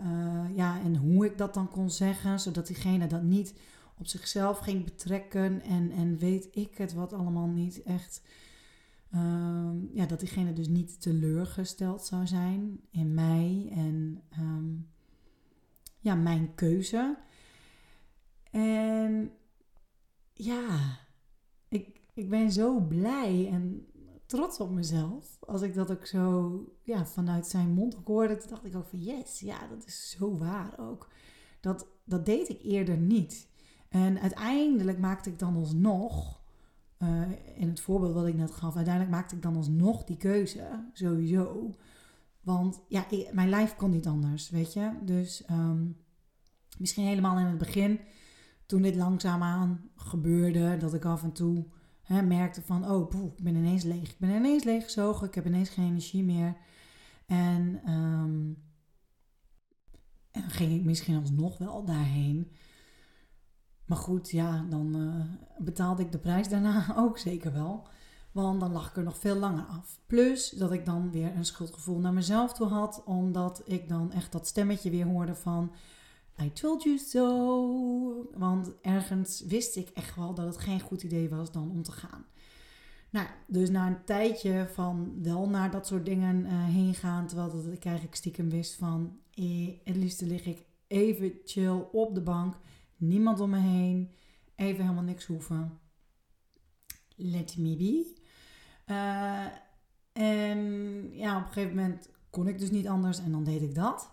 uh, 0.05 0.57
ja, 0.57 0.81
en 0.81 0.97
hoe 0.97 1.27
ik 1.27 1.39
dat 1.39 1.55
dan 1.55 1.69
kon 1.69 1.91
zeggen, 1.91 2.41
zodat 2.41 2.67
diegene 2.67 3.07
dat 3.07 3.23
niet 3.23 3.55
op 3.99 4.07
zichzelf 4.07 4.59
ging 4.59 4.85
betrekken 4.85 5.63
en, 5.63 5.91
en 5.91 6.19
weet 6.19 6.49
ik 6.53 6.79
het 6.79 6.93
wat 6.93 7.13
allemaal 7.13 7.47
niet 7.47 7.83
echt. 7.83 8.23
Uh, 9.15 9.71
ja, 9.93 10.07
dat 10.07 10.21
diegene 10.21 10.53
dus 10.53 10.69
niet 10.69 11.01
teleurgesteld 11.01 12.05
zou 12.05 12.27
zijn 12.27 12.81
in 12.91 13.15
mij 13.15 13.71
en 13.75 14.23
um, 14.39 14.89
ja, 15.99 16.15
mijn 16.15 16.55
keuze. 16.55 17.19
En 18.51 19.33
ja, 20.33 20.99
ik, 21.69 22.01
ik 22.15 22.29
ben 22.29 22.53
zo 22.53 22.81
blij 22.81 23.49
en 23.51 23.87
trots 24.27 24.61
op 24.61 24.71
mezelf. 24.71 25.39
Als 25.41 25.63
ik 25.63 25.75
dat 25.75 25.91
ook 25.91 26.07
zo 26.07 26.65
ja, 26.83 27.07
vanuit 27.07 27.47
zijn 27.47 27.73
mond 27.73 27.97
hoorde, 28.05 28.37
toen 28.37 28.51
dacht 28.51 28.65
ik 28.65 28.77
ook 28.77 28.87
van 28.87 29.03
yes, 29.03 29.41
ja, 29.41 29.67
dat 29.67 29.87
is 29.87 30.11
zo 30.19 30.37
waar 30.37 30.79
ook. 30.79 31.09
Dat, 31.61 31.87
dat 32.05 32.27
deed 32.27 32.49
ik 32.49 32.63
eerder 32.63 32.97
niet. 32.97 33.49
En 33.89 34.21
uiteindelijk 34.21 34.99
maakte 34.99 35.31
ik 35.31 35.39
dan 35.39 35.57
alsnog, 35.57 36.41
uh, 36.99 37.23
in 37.55 37.69
het 37.69 37.81
voorbeeld 37.81 38.15
wat 38.15 38.27
ik 38.27 38.35
net 38.35 38.51
gaf, 38.51 38.77
uiteindelijk 38.77 39.15
maakte 39.15 39.35
ik 39.35 39.43
dan 39.43 39.57
alsnog 39.57 40.05
die 40.05 40.17
keuze, 40.17 40.89
sowieso. 40.93 41.75
Want 42.41 42.81
ja, 42.89 43.07
mijn 43.33 43.49
lijf 43.49 43.77
kon 43.77 43.91
niet 43.91 44.07
anders, 44.07 44.51
weet 44.51 44.73
je. 44.73 44.91
Dus 45.03 45.45
ehm, 45.45 45.87
misschien 46.79 47.07
helemaal 47.07 47.39
in 47.39 47.47
het 47.47 47.59
begin, 47.59 48.01
toen 48.67 48.83
dit 48.83 48.95
langzaamaan 48.95 49.91
gebeurde, 49.97 50.77
dat 50.77 50.95
ik 50.95 51.05
af 51.05 51.23
en 51.23 51.33
toe 51.33 51.67
hè, 52.03 52.23
merkte 52.23 52.63
van, 52.63 52.91
oh, 52.91 53.09
poeh, 53.09 53.33
ik 53.37 53.43
ben 53.43 53.57
ineens 53.57 53.83
leeg. 53.83 54.11
Ik 54.11 54.19
ben 54.19 54.31
ineens 54.31 54.65
leeggezogen, 54.65 55.27
ik 55.27 55.35
heb 55.35 55.47
ineens 55.47 55.69
geen 55.69 55.87
energie 55.87 56.23
meer. 56.25 56.57
En, 57.27 57.91
um, 57.93 58.63
en 60.31 60.41
dan 60.41 60.51
ging 60.51 60.73
ik 60.75 60.85
misschien 60.85 61.21
alsnog 61.21 61.59
wel 61.59 61.85
daarheen. 61.85 62.53
Maar 63.85 63.99
goed, 63.99 64.31
ja, 64.31 64.67
dan 64.71 64.97
uh, 64.97 65.25
betaalde 65.65 66.03
ik 66.03 66.13
de 66.13 66.19
prijs 66.19 66.49
daarna 66.49 66.87
ook 67.05 67.19
zeker 67.19 67.53
wel. 67.53 67.87
Want 68.33 68.61
dan 68.61 68.73
lag 68.73 68.89
ik 68.89 68.97
er 68.97 69.03
nog 69.03 69.19
veel 69.19 69.37
langer 69.37 69.65
af. 69.65 70.01
Plus 70.07 70.51
dat 70.51 70.73
ik 70.73 70.85
dan 70.85 71.11
weer 71.11 71.37
een 71.37 71.45
schuldgevoel 71.45 71.99
naar 71.99 72.13
mezelf 72.13 72.53
toe 72.53 72.69
had. 72.69 73.03
Omdat 73.05 73.63
ik 73.65 73.89
dan 73.89 74.13
echt 74.13 74.33
dat 74.33 74.47
stemmetje 74.47 74.91
weer 74.91 75.07
hoorde 75.07 75.35
van... 75.35 75.73
I 76.41 76.53
told 76.53 76.83
you 76.83 76.99
so. 76.99 78.12
Want 78.37 78.81
ergens 78.81 79.41
wist 79.41 79.77
ik 79.77 79.89
echt 79.89 80.17
wel 80.17 80.35
dat 80.35 80.47
het 80.47 80.59
geen 80.59 80.81
goed 80.81 81.03
idee 81.03 81.29
was 81.29 81.53
dan 81.53 81.71
om 81.71 81.83
te 81.83 81.93
gaan. 81.93 82.25
Nou, 83.11 83.27
dus 83.47 83.71
na 83.71 83.87
een 83.87 84.05
tijdje 84.05 84.69
van 84.73 85.23
wel 85.23 85.49
naar 85.49 85.71
dat 85.71 85.87
soort 85.87 86.05
dingen 86.05 86.45
uh, 86.45 86.65
heen 86.65 86.95
gaan. 86.95 87.27
Terwijl 87.27 87.51
dat 87.51 87.73
ik 87.73 87.85
eigenlijk 87.85 88.17
stiekem 88.17 88.51
wist 88.51 88.75
van... 88.75 89.19
Eh, 89.35 89.69
het 89.85 89.97
liefste 89.97 90.27
lig 90.27 90.45
ik 90.45 90.65
even 90.87 91.33
chill 91.45 91.85
op 91.93 92.15
de 92.15 92.21
bank. 92.21 92.55
Niemand 92.97 93.41
om 93.41 93.51
me 93.51 93.59
heen. 93.59 94.11
Even 94.55 94.83
helemaal 94.83 95.05
niks 95.05 95.27
hoeven. 95.27 95.79
Let 97.17 97.57
me 97.57 97.77
be. 97.77 98.21
Uh, 98.87 99.47
en 100.13 100.61
ja, 101.17 101.37
op 101.39 101.47
een 101.47 101.53
gegeven 101.53 101.77
moment 101.77 102.09
kon 102.31 102.49
ik 102.49 102.59
dus 102.59 102.71
niet 102.71 102.89
anders 102.89 103.19
en 103.19 103.33
dan 103.33 103.45
deed 103.45 103.63
ik 103.63 103.75
dat. 103.75 104.11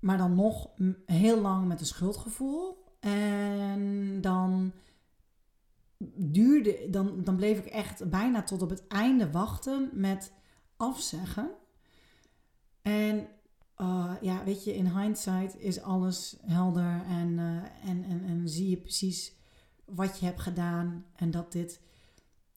Maar 0.00 0.18
dan 0.18 0.34
nog 0.34 0.70
heel 1.06 1.40
lang 1.40 1.66
met 1.66 1.80
een 1.80 1.86
schuldgevoel. 1.86 2.81
En 3.02 4.20
dan 4.20 4.72
duurde, 6.14 6.86
dan, 6.90 7.24
dan 7.24 7.36
bleef 7.36 7.58
ik 7.58 7.66
echt 7.66 8.10
bijna 8.10 8.42
tot 8.42 8.62
op 8.62 8.70
het 8.70 8.86
einde 8.86 9.30
wachten 9.30 9.90
met 9.92 10.32
afzeggen. 10.76 11.50
En 12.82 13.28
uh, 13.76 14.12
ja, 14.20 14.44
weet 14.44 14.64
je, 14.64 14.74
in 14.74 14.98
hindsight 14.98 15.58
is 15.58 15.82
alles 15.82 16.36
helder 16.46 17.02
en, 17.06 17.28
uh, 17.28 17.88
en, 17.90 18.04
en, 18.04 18.24
en 18.26 18.48
zie 18.48 18.70
je 18.70 18.76
precies 18.76 19.34
wat 19.84 20.18
je 20.18 20.26
hebt 20.26 20.40
gedaan. 20.40 21.04
En 21.16 21.30
dat 21.30 21.52
dit, 21.52 21.80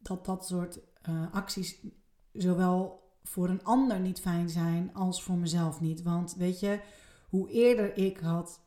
dat 0.02 0.26
dat 0.26 0.48
soort 0.48 0.80
uh, 1.10 1.34
acties 1.34 1.78
zowel 2.32 3.04
voor 3.24 3.50
een 3.50 3.64
ander 3.64 4.00
niet 4.00 4.20
fijn 4.20 4.50
zijn 4.50 4.94
als 4.94 5.24
voor 5.24 5.38
mezelf 5.38 5.82
niet. 5.82 6.02
Want 6.02 6.36
weet 6.36 6.60
je, 6.60 6.80
hoe 7.30 7.50
eerder 7.50 7.98
ik 7.98 8.18
had 8.18 8.65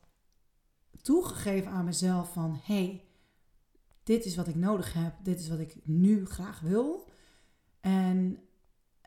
toegegeven 1.09 1.71
aan 1.71 1.85
mezelf 1.85 2.33
van 2.33 2.59
hey, 2.63 3.03
dit 4.03 4.25
is 4.25 4.35
wat 4.35 4.47
ik 4.47 4.55
nodig 4.55 4.93
heb, 4.93 5.13
dit 5.23 5.39
is 5.39 5.49
wat 5.49 5.59
ik 5.59 5.75
nu 5.83 6.25
graag 6.25 6.59
wil. 6.59 7.09
En, 7.79 8.39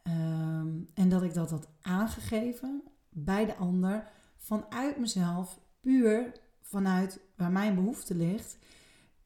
um, 0.07 0.91
en 0.95 1.09
dat 1.09 1.23
ik 1.23 1.35
dat 1.35 1.51
had 1.51 1.69
aangegeven 1.83 2.83
bij 3.09 3.47
de 3.47 3.57
ander 3.57 4.09
vanuit 4.37 4.99
mezelf, 4.99 5.61
puur 5.81 6.33
vanuit 6.61 7.21
waar 7.37 7.51
mijn 7.51 7.75
behoefte 7.75 8.15
ligt, 8.15 8.59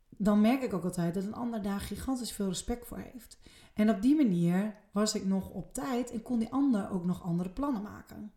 dan 0.09 0.41
merk 0.41 0.63
ik 0.63 0.73
ook 0.73 0.85
altijd 0.85 1.15
dat 1.15 1.25
een 1.25 1.35
ander 1.35 1.63
daar 1.63 1.81
gigantisch 1.81 2.33
veel 2.33 2.49
respect 2.49 2.87
voor 2.87 2.99
heeft. 2.99 3.39
En 3.75 3.91
op 3.91 4.03
die 4.03 4.17
manier 4.17 4.75
was 4.93 5.15
ik 5.15 5.25
nog 5.25 5.51
op 5.51 5.75
tijd 5.75 6.11
en 6.11 6.23
kon 6.23 6.39
die 6.39 6.53
ander 6.53 6.91
ook 6.91 7.05
nog 7.05 7.23
andere 7.23 7.51
plannen 7.51 7.83
maken. 7.83 8.33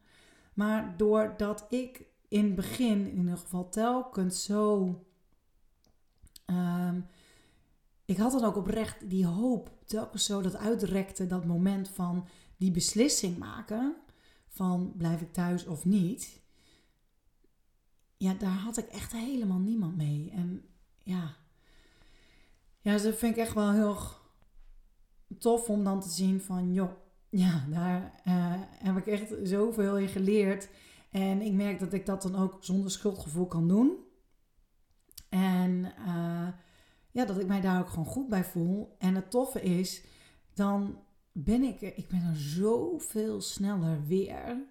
Maar 0.53 0.97
doordat 0.97 1.65
ik 1.69 2.07
in 2.29 2.45
het 2.45 2.55
begin, 2.55 3.09
in 3.09 3.17
ieder 3.17 3.37
geval 3.37 3.69
telkens 3.69 4.43
zo. 4.43 4.85
Um, 6.45 7.05
ik 8.05 8.17
had 8.17 8.31
dan 8.31 8.43
ook 8.43 8.55
oprecht 8.55 9.09
die 9.09 9.25
hoop, 9.25 9.71
telkens 9.85 10.25
zo 10.25 10.41
dat 10.41 10.55
uitrekte, 10.55 11.27
dat 11.27 11.45
moment 11.45 11.89
van 11.89 12.27
die 12.57 12.71
beslissing 12.71 13.37
maken: 13.37 13.95
van 14.47 14.93
blijf 14.97 15.21
ik 15.21 15.33
thuis 15.33 15.65
of 15.65 15.85
niet. 15.85 16.41
Ja, 18.17 18.33
daar 18.33 18.57
had 18.57 18.77
ik 18.77 18.87
echt 18.87 19.11
helemaal 19.11 19.59
niemand 19.59 19.97
mee. 19.97 20.31
En 20.31 20.65
ja, 21.03 21.35
ja, 22.81 22.91
dus 22.91 23.03
dat 23.03 23.15
vind 23.15 23.35
ik 23.35 23.41
echt 23.41 23.53
wel 23.53 23.71
heel 23.71 23.97
tof 25.39 25.69
om 25.69 25.83
dan 25.83 26.01
te 26.01 26.09
zien 26.09 26.41
van, 26.41 26.73
joh, 26.73 26.91
ja, 27.29 27.65
daar 27.69 28.21
uh, 28.27 28.53
heb 28.83 28.97
ik 28.97 29.07
echt 29.07 29.33
zoveel 29.43 29.97
in 29.97 30.07
geleerd. 30.07 30.69
En 31.09 31.41
ik 31.41 31.53
merk 31.53 31.79
dat 31.79 31.93
ik 31.93 32.05
dat 32.05 32.21
dan 32.21 32.35
ook 32.35 32.57
zonder 32.59 32.91
schuldgevoel 32.91 33.45
kan 33.45 33.67
doen. 33.67 33.97
En 35.29 35.93
uh, 36.07 36.47
ja, 37.11 37.25
dat 37.25 37.39
ik 37.39 37.47
mij 37.47 37.61
daar 37.61 37.79
ook 37.79 37.89
gewoon 37.89 38.05
goed 38.05 38.29
bij 38.29 38.43
voel. 38.43 38.95
En 38.97 39.15
het 39.15 39.31
toffe 39.31 39.61
is, 39.61 40.03
dan 40.53 40.97
ben 41.31 41.63
ik, 41.63 41.81
ik 41.81 42.07
ben 42.07 42.23
er 42.23 42.35
zoveel 42.35 43.41
sneller 43.41 44.05
weer. 44.05 44.67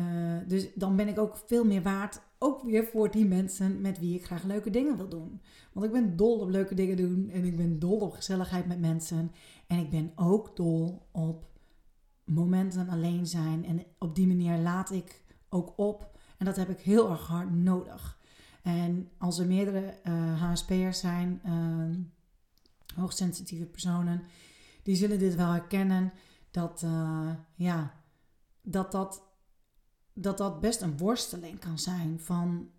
Uh, 0.00 0.38
dus 0.46 0.68
dan 0.74 0.96
ben 0.96 1.08
ik 1.08 1.18
ook 1.18 1.36
veel 1.46 1.64
meer 1.64 1.82
waard 1.82 2.20
ook 2.42 2.62
weer 2.62 2.84
voor 2.84 3.10
die 3.10 3.26
mensen 3.26 3.80
met 3.80 3.98
wie 3.98 4.14
ik 4.14 4.24
graag 4.24 4.42
leuke 4.42 4.70
dingen 4.70 4.96
wil 4.96 5.08
doen. 5.08 5.40
Want 5.72 5.86
ik 5.86 5.92
ben 5.92 6.16
dol 6.16 6.38
op 6.38 6.48
leuke 6.48 6.74
dingen 6.74 6.96
doen 6.96 7.30
en 7.30 7.44
ik 7.44 7.56
ben 7.56 7.78
dol 7.78 7.98
op 7.98 8.12
gezelligheid 8.12 8.66
met 8.66 8.80
mensen. 8.80 9.32
En 9.66 9.78
ik 9.78 9.90
ben 9.90 10.12
ook 10.14 10.56
dol 10.56 11.06
op 11.10 11.50
momenten 12.24 12.88
alleen 12.88 13.26
zijn. 13.26 13.64
En 13.64 13.82
op 13.98 14.14
die 14.14 14.26
manier 14.26 14.58
laat 14.58 14.90
ik 14.90 15.21
ook 15.52 15.72
op. 15.76 16.18
En 16.36 16.44
dat 16.44 16.56
heb 16.56 16.68
ik 16.68 16.80
heel 16.80 17.10
erg 17.10 17.26
hard 17.26 17.50
nodig. 17.50 18.18
En 18.62 19.10
als 19.18 19.38
er 19.38 19.46
meerdere 19.46 19.98
uh, 20.06 20.32
eh, 20.32 20.42
HSP'ers 20.42 20.98
zijn, 20.98 21.40
uh, 21.46 21.96
hoogsensitieve 22.96 23.64
personen, 23.64 24.22
die 24.82 24.96
zullen 24.96 25.18
dit 25.18 25.34
wel 25.34 25.50
herkennen. 25.50 26.12
Dat, 26.50 26.82
uh, 26.84 27.30
ja, 27.54 27.94
dat 28.62 28.92
dat 28.92 29.22
dat 30.12 30.38
dat 30.38 30.60
best 30.60 30.80
een 30.80 30.98
worsteling 30.98 31.58
kan 31.58 31.78
zijn 31.78 32.20
van 32.20 32.70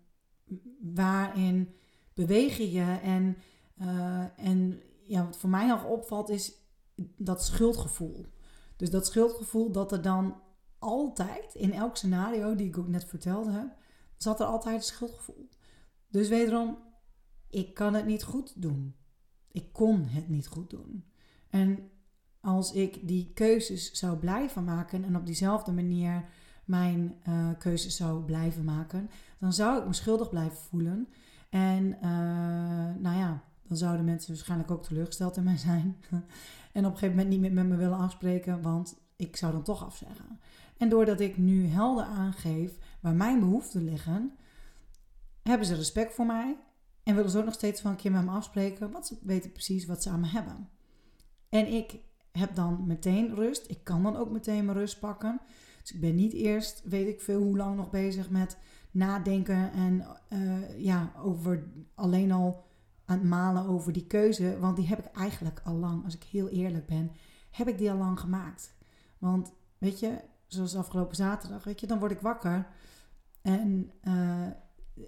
waarin 0.80 1.74
beweeg 2.14 2.56
je 2.56 2.98
en, 3.02 3.36
uh, 3.80 4.38
en 4.38 4.80
ja, 5.02 5.24
wat 5.24 5.36
voor 5.36 5.50
mij 5.50 5.66
nog 5.66 5.84
opvalt 5.84 6.28
is 6.28 6.52
dat 7.16 7.44
schuldgevoel. 7.44 8.26
Dus 8.76 8.90
dat 8.90 9.06
schuldgevoel 9.06 9.72
dat 9.72 9.92
er 9.92 10.02
dan 10.02 10.40
altijd, 10.84 11.54
in 11.54 11.72
elk 11.72 11.96
scenario 11.96 12.54
die 12.54 12.66
ik 12.66 12.78
ook 12.78 12.88
net 12.88 13.04
vertelde 13.04 13.50
heb, 13.50 13.76
zat 14.16 14.40
er 14.40 14.46
altijd 14.46 14.76
een 14.76 14.82
schuldgevoel. 14.82 15.48
Dus 16.08 16.28
wederom, 16.28 16.78
ik 17.50 17.74
kan 17.74 17.94
het 17.94 18.06
niet 18.06 18.22
goed 18.22 18.62
doen. 18.62 18.94
Ik 19.52 19.72
kon 19.72 20.04
het 20.04 20.28
niet 20.28 20.46
goed 20.46 20.70
doen. 20.70 21.04
En 21.50 21.90
als 22.40 22.72
ik 22.72 23.08
die 23.08 23.30
keuzes 23.34 23.92
zou 23.92 24.16
blijven 24.16 24.64
maken 24.64 25.04
en 25.04 25.16
op 25.16 25.26
diezelfde 25.26 25.72
manier 25.72 26.24
mijn 26.64 27.14
uh, 27.28 27.48
keuzes 27.58 27.96
zou 27.96 28.24
blijven 28.24 28.64
maken, 28.64 29.10
dan 29.38 29.52
zou 29.52 29.80
ik 29.80 29.86
me 29.86 29.92
schuldig 29.92 30.28
blijven 30.28 30.58
voelen. 30.58 31.08
En 31.48 31.84
uh, 31.84 32.00
nou 33.02 33.16
ja, 33.18 33.42
dan 33.62 33.76
zouden 33.76 34.04
mensen 34.04 34.34
waarschijnlijk 34.34 34.70
ook 34.70 34.84
teleurgesteld 34.84 35.36
in 35.36 35.44
mij 35.44 35.56
zijn. 35.56 35.96
en 36.72 36.84
op 36.86 36.92
een 36.92 36.98
gegeven 36.98 37.08
moment 37.08 37.28
niet 37.28 37.40
meer 37.40 37.52
met 37.52 37.66
me 37.66 37.76
willen 37.76 37.98
afspreken, 37.98 38.62
want 38.62 38.96
ik 39.26 39.36
zou 39.36 39.52
dan 39.52 39.62
toch 39.62 39.84
afzeggen. 39.84 40.40
En 40.76 40.88
doordat 40.88 41.20
ik 41.20 41.36
nu 41.36 41.66
helder 41.66 42.04
aangeef 42.04 42.72
waar 43.00 43.14
mijn 43.14 43.40
behoeften 43.40 43.84
liggen, 43.84 44.32
hebben 45.42 45.66
ze 45.66 45.74
respect 45.74 46.14
voor 46.14 46.26
mij 46.26 46.56
en 47.02 47.14
willen 47.14 47.30
ze 47.30 47.38
ook 47.38 47.44
nog 47.44 47.54
steeds 47.54 47.80
van 47.80 47.90
een 47.90 47.96
keer 47.96 48.10
met 48.10 48.24
me 48.24 48.30
afspreken, 48.30 48.90
want 48.90 49.06
ze 49.06 49.16
weten 49.22 49.52
precies 49.52 49.86
wat 49.86 50.02
ze 50.02 50.10
aan 50.10 50.20
me 50.20 50.26
hebben. 50.26 50.68
En 51.48 51.72
ik 51.72 51.98
heb 52.38 52.54
dan 52.54 52.86
meteen 52.86 53.34
rust. 53.34 53.70
Ik 53.70 53.84
kan 53.84 54.02
dan 54.02 54.16
ook 54.16 54.30
meteen 54.30 54.64
mijn 54.64 54.78
rust 54.78 55.00
pakken. 55.00 55.40
Dus 55.80 55.92
ik 55.92 56.00
ben 56.00 56.14
niet 56.14 56.32
eerst, 56.32 56.82
weet 56.84 57.08
ik 57.08 57.20
veel 57.20 57.42
hoe 57.42 57.56
lang 57.56 57.76
nog 57.76 57.90
bezig 57.90 58.30
met 58.30 58.58
nadenken 58.90 59.72
en 59.72 60.06
uh, 60.32 60.84
ja, 60.84 61.12
over 61.22 61.64
alleen 61.94 62.32
al 62.32 62.64
aan 63.04 63.18
het 63.18 63.28
malen 63.28 63.66
over 63.66 63.92
die 63.92 64.06
keuze. 64.06 64.58
Want 64.58 64.76
die 64.76 64.86
heb 64.86 64.98
ik 64.98 65.16
eigenlijk 65.16 65.60
al 65.64 65.74
lang, 65.74 66.04
als 66.04 66.14
ik 66.14 66.22
heel 66.22 66.48
eerlijk 66.48 66.86
ben, 66.86 67.10
heb 67.50 67.68
ik 67.68 67.78
die 67.78 67.90
al 67.90 67.98
lang 67.98 68.20
gemaakt. 68.20 68.73
Want 69.24 69.52
weet 69.78 70.00
je, 70.00 70.20
zoals 70.46 70.76
afgelopen 70.76 71.16
zaterdag, 71.16 71.64
weet 71.64 71.80
je, 71.80 71.86
dan 71.86 71.98
word 71.98 72.10
ik 72.10 72.20
wakker 72.20 72.66
en 73.42 73.92
uh, 74.02 74.46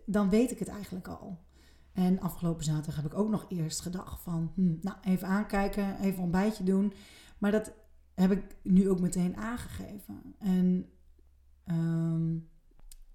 dan 0.06 0.28
weet 0.28 0.50
ik 0.50 0.58
het 0.58 0.68
eigenlijk 0.68 1.08
al. 1.08 1.44
En 1.92 2.20
afgelopen 2.20 2.64
zaterdag 2.64 2.96
heb 2.96 3.12
ik 3.12 3.18
ook 3.18 3.28
nog 3.28 3.46
eerst 3.48 3.80
gedacht 3.80 4.22
van, 4.22 4.52
hm, 4.54 4.74
nou 4.80 4.96
even 5.02 5.28
aankijken, 5.28 6.00
even 6.00 6.22
ontbijtje 6.22 6.64
doen. 6.64 6.92
Maar 7.38 7.50
dat 7.50 7.72
heb 8.14 8.30
ik 8.30 8.56
nu 8.62 8.90
ook 8.90 9.00
meteen 9.00 9.36
aangegeven. 9.36 10.34
En 10.38 10.90
ehm, 11.64 12.38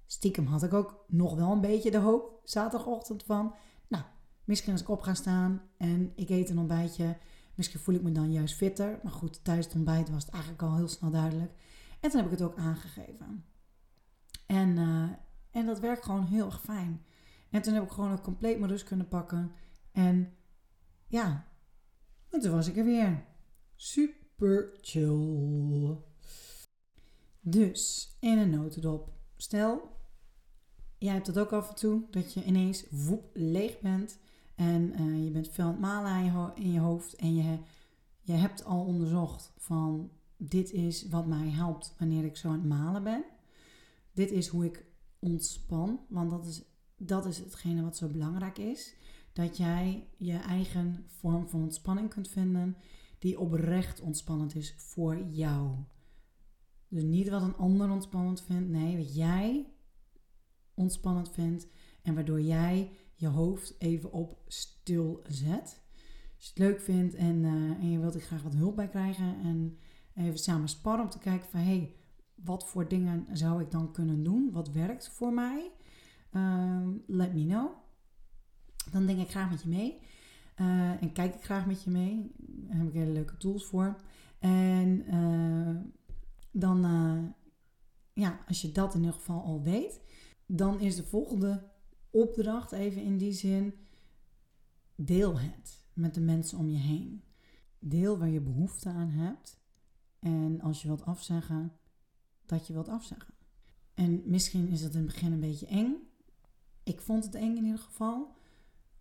stiekem 0.05 0.46
had 0.46 0.63
ik 0.63 0.74
ook 0.74 1.05
nog 1.08 1.36
wel 1.36 1.51
een 1.51 1.62
beetje 1.62 1.91
de 1.91 1.98
hoop 1.98 2.41
zaterdagochtend 2.43 3.24
van, 3.24 3.55
nou, 3.88 4.03
misschien 4.43 4.72
als 4.72 4.81
ik 4.81 4.89
op 4.89 5.01
ga 5.01 5.13
staan 5.13 5.62
en 5.77 6.12
ik 6.15 6.29
eet 6.29 6.50
een 6.50 6.60
ontbijtje, 6.60 7.17
misschien 7.62 7.80
voel 7.80 7.96
ik 7.96 8.01
me 8.01 8.12
dan 8.12 8.32
juist 8.32 8.56
fitter. 8.56 9.00
Maar 9.03 9.12
goed, 9.12 9.44
tijdens 9.44 9.68
het 9.68 9.75
ontbijt 9.75 10.10
was 10.10 10.24
het 10.24 10.34
eigenlijk 10.34 10.63
al 10.63 10.75
heel 10.75 10.88
snel 10.88 11.10
duidelijk. 11.10 11.51
En 12.00 12.10
toen 12.10 12.22
heb 12.22 12.32
ik 12.32 12.39
het 12.39 12.48
ook 12.48 12.58
aangegeven. 12.58 13.46
En, 14.46 14.70
uh, 14.77 15.10
en 15.51 15.65
dat 15.65 15.80
werkt 15.80 16.06
gewoon 16.06 16.25
heel 16.25 16.46
erg 16.46 16.62
fijn. 16.62 17.06
En 17.50 17.62
toen 17.62 17.74
heb 17.74 17.84
ik 17.84 17.91
gewoon 17.91 18.12
ook 18.12 18.24
compleet 18.24 18.60
mijn 18.60 18.72
rust 18.72 18.84
kunnen 18.84 19.08
pakken. 19.08 19.51
En 19.91 20.34
ja, 21.08 21.48
en 22.30 22.39
toen 22.39 22.51
was 22.51 22.68
ik 22.68 22.77
er 22.77 22.86
weer. 22.86 23.25
Super 23.75 24.77
chill. 24.82 25.98
Dus, 27.39 28.15
in 28.20 28.38
een 28.38 28.50
notendop. 28.50 29.13
Stel, 29.38 29.98
jij 30.98 31.13
hebt 31.13 31.25
dat 31.25 31.39
ook 31.39 31.51
af 31.51 31.70
en 31.70 31.75
toe, 31.75 32.03
dat 32.12 32.34
je 32.34 32.44
ineens 32.44 32.86
woep 32.89 33.30
leeg 33.34 33.80
bent. 33.80 34.20
En 34.62 35.01
uh, 35.01 35.24
je 35.24 35.32
bent 35.32 35.50
veel 35.50 35.65
aan 35.65 35.72
het 35.72 35.80
malen 35.80 36.56
in 36.56 36.72
je 36.72 36.80
hoofd. 36.80 37.15
En 37.15 37.36
je, 37.36 37.58
je 38.22 38.34
hebt 38.34 38.65
al 38.65 38.86
onderzocht 38.86 39.53
van, 39.58 40.12
dit 40.38 40.72
is 40.72 41.08
wat 41.08 41.27
mij 41.27 41.50
helpt 41.50 41.96
wanneer 42.00 42.24
ik 42.24 42.38
zo 42.38 42.48
aan 42.48 42.53
het 42.53 42.68
malen 42.68 43.03
ben. 43.03 43.24
Dit 44.13 44.32
is 44.32 44.48
hoe 44.48 44.65
ik 44.65 44.86
ontspan, 45.20 46.00
want 46.10 46.30
dat 46.30 46.46
is 46.46 46.63
dat 46.98 47.25
is 47.25 47.38
hetgene 47.38 47.82
wat 47.82 47.98
zo 47.98 48.08
belangrijk 48.08 48.58
is. 48.58 48.96
Dat 49.34 49.58
jij 49.58 50.08
je 50.18 50.38
eigen 50.38 51.06
vorm 51.08 51.50
van 51.50 51.62
ontspanning 51.62 52.10
kunt 52.10 52.27
vinden 52.27 52.77
die 53.20 53.39
oprecht 53.39 54.01
ontspannend 54.01 54.56
is 54.56 54.74
voor 54.77 55.24
jou. 55.24 55.72
Dus 56.88 57.03
niet 57.03 57.30
wat 57.30 57.41
een 57.41 57.56
ander 57.56 57.89
ontspannend 57.89 58.41
vindt, 58.41 58.70
nee, 58.70 58.98
wat 58.98 59.15
jij 59.15 59.74
ontspannend 60.74 61.32
vindt 61.32 61.68
en 62.01 62.13
waardoor 62.15 62.41
jij 62.41 62.91
je 63.15 63.27
hoofd 63.27 63.75
even 63.77 64.12
op 64.12 64.38
stil 64.48 65.22
zet. 65.27 65.81
Als 66.36 66.46
je 66.46 66.50
het 66.50 66.58
leuk 66.58 66.81
vindt 66.81 67.15
en, 67.15 67.43
uh, 67.43 67.51
en 67.53 67.91
je 67.91 68.00
wilt 68.00 68.15
er 68.15 68.22
graag 68.22 68.41
wat 68.41 68.55
hulp 68.55 68.75
bij 68.75 68.88
krijgen 68.88 69.36
en 69.43 69.77
even 70.15 70.39
samen 70.39 70.70
sparren 70.70 71.03
om 71.03 71.10
te 71.10 71.20
kijken 71.20 71.50
van 71.50 71.60
hé, 71.60 71.65
hey, 71.65 71.96
wat 72.36 72.67
voor 72.67 72.88
dingen 72.88 73.25
zou 73.31 73.62
ik 73.62 73.72
dan 73.72 73.91
kunnen 73.91 74.24
doen? 74.24 74.51
Wat 74.51 74.72
werkt 74.72 75.10
voor 75.10 75.34
mij? 75.34 75.72
Ehm, 76.31 76.89
let 77.08 77.34
me 77.34 77.46
know. 77.46 77.70
Dan 78.91 79.05
denk 79.05 79.20
ik 79.20 79.29
graag 79.29 79.50
met 79.50 79.62
je 79.62 79.70
mee. 79.70 80.00
Uh, 80.62 81.01
en 81.01 81.12
kijk 81.12 81.36
ik 81.36 81.43
graag 81.43 81.65
met 81.65 81.84
je 81.84 81.89
mee. 81.89 82.31
Daar 82.38 82.77
heb 82.77 82.88
ik 82.88 82.93
hele 82.93 83.12
leuke 83.12 83.38
tools 83.38 83.65
voor. 83.65 83.96
En 84.39 85.15
uh, 85.15 85.75
dan, 86.51 86.81
ja, 88.13 88.39
als 88.48 88.62
je 88.62 88.72
dat 88.72 88.93
in 88.93 89.00
ieder 89.00 89.15
geval 89.15 89.41
al 89.41 89.63
weet, 89.63 90.01
dan 90.46 90.79
is 90.79 90.96
de 90.96 91.03
volgende 91.03 91.70
opdracht 92.12 92.72
even 92.72 93.01
in 93.01 93.18
die 93.18 93.34
zin: 93.34 93.74
deel 94.96 95.39
het 95.39 95.84
met 95.94 96.13
de 96.13 96.22
mensen 96.22 96.58
om 96.58 96.70
je 96.70 96.77
heen. 96.77 97.24
Deel 97.80 98.18
waar 98.18 98.30
je 98.30 98.41
behoefte 98.41 98.89
aan 98.89 99.10
hebt. 99.10 99.60
En 100.20 100.62
als 100.62 100.82
je 100.82 100.88
wilt 100.88 101.06
afzeggen, 101.06 101.72
dat 102.46 102.68
je 102.68 102.74
wilt 102.74 102.89
afzeggen. 102.89 103.34
En 103.94 104.22
misschien 104.25 104.68
is 104.68 104.82
het 104.82 104.94
in 104.94 104.98
het 104.98 105.08
begin 105.08 105.32
een 105.32 105.39
beetje 105.39 105.65
eng. 105.65 105.96
Ik 106.84 107.01
vond 107.01 107.24
het 107.24 107.36
eng 107.36 107.56
in 107.56 107.65
ieder 107.65 107.80
geval. 107.80 108.36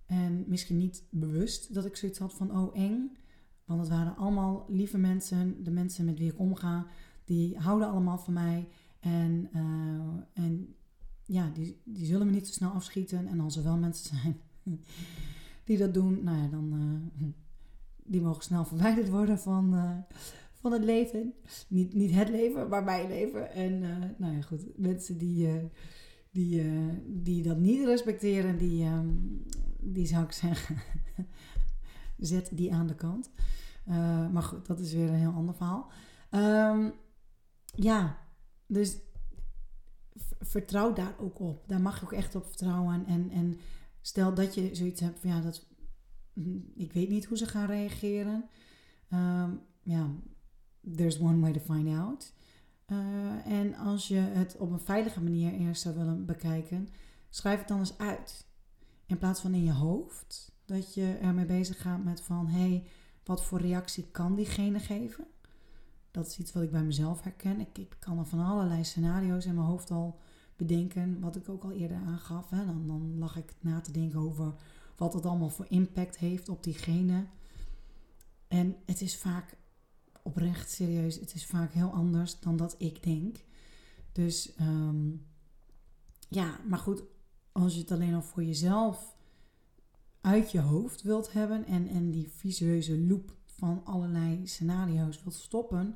En 0.06 0.44
misschien 0.46 0.76
niet 0.76 1.04
bewust 1.10 1.74
dat 1.74 1.84
ik 1.84 1.96
zoiets 1.96 2.18
had 2.18 2.34
van, 2.34 2.58
oh 2.58 2.76
eng. 2.76 3.16
Want 3.64 3.80
het 3.80 3.88
waren 3.88 4.16
allemaal 4.16 4.64
lieve 4.68 4.98
mensen. 4.98 5.64
De 5.64 5.70
mensen 5.70 6.04
met 6.04 6.18
wie 6.18 6.30
ik 6.30 6.38
omga, 6.38 6.86
die 7.24 7.58
houden 7.58 7.88
allemaal 7.88 8.18
van 8.18 8.32
mij. 8.32 8.68
En, 9.00 9.48
uh, 9.54 10.44
en 10.44 10.74
ja, 11.30 11.50
die, 11.54 11.80
die 11.84 12.06
zullen 12.06 12.26
me 12.26 12.32
niet 12.32 12.46
zo 12.46 12.52
snel 12.52 12.70
afschieten. 12.70 13.26
En 13.26 13.40
als 13.40 13.56
er 13.56 13.62
wel 13.62 13.76
mensen 13.76 14.16
zijn 14.16 14.40
die 15.64 15.78
dat 15.78 15.94
doen, 15.94 16.24
nou 16.24 16.38
ja, 16.38 16.48
dan... 16.48 16.72
Uh, 17.20 17.28
die 18.04 18.20
mogen 18.20 18.42
snel 18.42 18.64
verwijderd 18.64 19.08
worden 19.08 19.38
van, 19.38 19.74
uh, 19.74 19.96
van 20.52 20.72
het 20.72 20.84
leven. 20.84 21.34
Niet, 21.68 21.94
niet 21.94 22.14
het 22.14 22.28
leven, 22.28 22.68
maar 22.68 22.84
mijn 22.84 23.08
leven. 23.08 23.52
En 23.52 23.78
nou 24.18 24.34
ja, 24.34 24.40
goed, 24.40 24.78
mensen 24.78 25.18
die 25.18 25.48
die, 26.30 26.62
die 27.06 27.42
dat 27.42 27.58
niet 27.58 27.84
respecteren, 27.84 28.58
die, 28.58 28.84
um, 28.84 29.42
die 29.80 30.06
zou 30.06 30.24
ik 30.24 30.32
zeggen, 30.32 30.76
zet 32.18 32.50
die 32.52 32.72
aan 32.74 32.86
de 32.86 32.94
kant. 32.94 33.30
Maar 34.32 34.42
goed, 34.42 34.66
dat 34.66 34.80
is 34.80 34.92
weer 34.92 35.08
een 35.08 35.14
heel 35.14 35.32
ander 35.32 35.54
verhaal. 35.54 35.90
Um, 36.30 36.92
ja, 37.74 38.18
dus 38.66 38.98
vertrouw 40.40 40.92
daar 40.92 41.14
ook 41.18 41.40
op. 41.40 41.68
Daar 41.68 41.80
mag 41.80 41.98
je 41.98 42.04
ook 42.04 42.12
echt 42.12 42.34
op 42.34 42.46
vertrouwen. 42.46 43.06
En, 43.06 43.30
en 43.30 43.58
stel 44.00 44.34
dat 44.34 44.54
je 44.54 44.74
zoiets 44.74 45.00
hebt 45.00 45.18
van 45.18 45.30
ja, 45.30 45.40
dat, 45.40 45.66
ik 46.74 46.92
weet 46.92 47.08
niet 47.08 47.24
hoe 47.24 47.36
ze 47.36 47.46
gaan 47.46 47.66
reageren. 47.66 48.48
Um, 49.12 49.60
ja, 49.82 50.10
there's 50.94 51.20
one 51.20 51.40
way 51.40 51.52
to 51.52 51.74
find 51.74 51.88
out. 51.98 52.32
Uh, 52.86 53.46
en 53.46 53.74
als 53.74 54.08
je 54.08 54.18
het 54.18 54.56
op 54.56 54.70
een 54.70 54.80
veilige 54.80 55.22
manier 55.22 55.52
eerst 55.52 55.82
zou 55.82 55.96
willen 55.96 56.26
bekijken, 56.26 56.88
schrijf 57.28 57.58
het 57.58 57.68
dan 57.68 57.78
eens 57.78 57.98
uit. 57.98 58.46
In 59.06 59.18
plaats 59.18 59.40
van 59.40 59.54
in 59.54 59.64
je 59.64 59.72
hoofd, 59.72 60.52
dat 60.64 60.94
je 60.94 61.18
ermee 61.20 61.46
bezig 61.46 61.80
gaat 61.80 62.04
met 62.04 62.20
van 62.20 62.46
hé, 62.46 62.68
hey, 62.68 62.84
wat 63.24 63.44
voor 63.44 63.60
reactie 63.60 64.10
kan 64.10 64.34
diegene 64.34 64.78
geven? 64.78 65.26
Dat 66.10 66.26
is 66.26 66.38
iets 66.38 66.52
wat 66.52 66.62
ik 66.62 66.70
bij 66.70 66.82
mezelf 66.82 67.22
herken. 67.22 67.60
Ik, 67.60 67.78
ik 67.78 67.96
kan 67.98 68.18
er 68.18 68.26
van 68.26 68.40
allerlei 68.40 68.84
scenario's 68.84 69.46
in 69.46 69.54
mijn 69.54 69.66
hoofd 69.66 69.90
al 69.90 70.18
bedenken, 70.56 71.20
wat 71.20 71.36
ik 71.36 71.48
ook 71.48 71.62
al 71.62 71.72
eerder 71.72 71.96
aangaf. 71.96 72.50
Hè. 72.50 72.66
Dan, 72.66 72.86
dan 72.86 73.18
lag 73.18 73.36
ik 73.36 73.54
na 73.60 73.80
te 73.80 73.92
denken 73.92 74.18
over 74.18 74.54
wat 74.96 75.12
het 75.12 75.26
allemaal 75.26 75.50
voor 75.50 75.66
impact 75.68 76.18
heeft 76.18 76.48
op 76.48 76.62
diegene. 76.62 77.26
En 78.48 78.76
het 78.86 79.00
is 79.00 79.16
vaak 79.16 79.56
oprecht 80.22 80.70
serieus, 80.70 81.20
het 81.20 81.34
is 81.34 81.46
vaak 81.46 81.72
heel 81.72 81.90
anders 81.90 82.40
dan 82.40 82.56
dat 82.56 82.74
ik 82.78 83.02
denk. 83.02 83.44
Dus 84.12 84.52
um, 84.60 85.26
ja, 86.28 86.60
maar 86.68 86.78
goed, 86.78 87.02
als 87.52 87.74
je 87.74 87.80
het 87.80 87.90
alleen 87.90 88.14
al 88.14 88.22
voor 88.22 88.44
jezelf 88.44 89.16
uit 90.20 90.50
je 90.50 90.60
hoofd 90.60 91.02
wilt 91.02 91.32
hebben 91.32 91.64
en, 91.66 91.88
en 91.88 92.10
die 92.10 92.28
visueuze 92.28 92.98
loop 92.98 93.36
van 93.60 93.84
allerlei 93.84 94.46
scenario's 94.46 95.22
wilt 95.22 95.34
stoppen, 95.34 95.94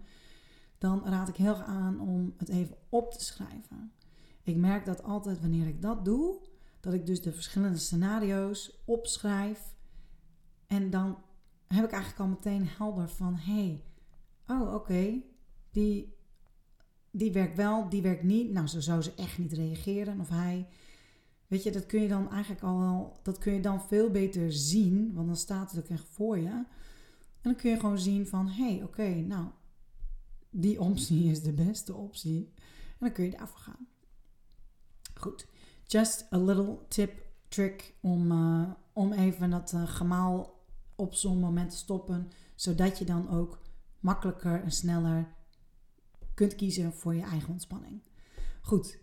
dan 0.79 1.03
raad 1.05 1.29
ik 1.29 1.37
heel 1.37 1.48
erg 1.48 1.62
aan 1.62 2.00
om 2.00 2.35
het 2.37 2.48
even 2.48 2.77
op 2.88 3.12
te 3.12 3.24
schrijven. 3.24 3.92
Ik 4.42 4.57
merk 4.57 4.85
dat 4.85 5.03
altijd 5.03 5.40
wanneer 5.40 5.66
ik 5.66 5.83
dat 5.83 6.05
doe, 6.05 6.37
dat 6.81 6.92
ik 6.92 7.07
dus 7.07 7.22
de 7.22 7.33
verschillende 7.33 7.79
scenario's 7.79 8.83
opschrijf 8.85 9.74
en 10.66 10.90
dan 10.90 11.18
heb 11.66 11.85
ik 11.85 11.90
eigenlijk 11.90 12.20
al 12.20 12.27
meteen 12.27 12.68
helder 12.77 13.09
van 13.09 13.37
hey, 13.37 13.83
oh 14.46 14.74
oké, 14.74 15.22
die, 15.70 16.14
die 17.11 17.33
werkt 17.33 17.57
wel, 17.57 17.88
die 17.88 18.03
werkt 18.03 18.22
niet. 18.22 18.53
Nou, 18.53 18.66
zo 18.66 18.81
zou 18.81 19.03
ze 19.03 19.14
echt 19.14 19.38
niet 19.38 19.53
reageren. 19.53 20.20
Of 20.20 20.29
hij, 20.29 20.66
weet 21.46 21.62
je, 21.62 21.70
dat 21.70 21.87
kun 21.87 22.03
je 22.03 22.09
dan 22.09 22.31
eigenlijk 22.31 22.62
al 22.62 22.79
wel, 22.79 23.18
dat 23.22 23.38
kun 23.38 23.53
je 23.53 23.61
dan 23.61 23.83
veel 23.83 24.11
beter 24.11 24.53
zien, 24.53 25.12
want 25.14 25.27
dan 25.27 25.37
staat 25.37 25.70
het 25.72 25.85
ook 25.85 25.90
echt 25.90 26.07
voor 26.11 26.38
je. 26.38 26.64
En 27.44 27.50
dan 27.50 27.57
kun 27.57 27.70
je 27.70 27.78
gewoon 27.78 27.98
zien 27.98 28.26
van, 28.26 28.48
hé, 28.48 28.74
hey, 28.74 28.83
oké, 28.83 29.09
nou, 29.09 29.46
die 30.50 30.80
optie 30.80 31.30
is 31.30 31.42
de 31.42 31.52
beste 31.52 31.94
optie. 31.94 32.52
En 32.88 32.96
dan 32.98 33.12
kun 33.12 33.24
je 33.24 33.30
daarvoor 33.30 33.59
gaan. 33.59 33.87
Goed, 35.14 35.46
just 35.87 36.33
a 36.33 36.38
little 36.38 36.78
tip, 36.88 37.26
trick 37.48 37.94
om, 38.00 38.33
uh, 38.33 38.70
om 38.92 39.12
even 39.12 39.50
dat 39.50 39.72
uh, 39.72 39.88
gemaal 39.88 40.62
op 40.94 41.14
zo'n 41.14 41.38
moment 41.38 41.70
te 41.70 41.76
stoppen, 41.76 42.30
zodat 42.54 42.98
je 42.98 43.04
dan 43.04 43.28
ook 43.28 43.59
makkelijker 44.00 44.62
en 44.62 44.72
sneller 44.72 45.35
kunt 46.35 46.54
kiezen 46.54 46.92
voor 46.92 47.14
je 47.14 47.22
eigen 47.22 47.52
ontspanning. 47.52 48.02
Goed, 48.62 48.98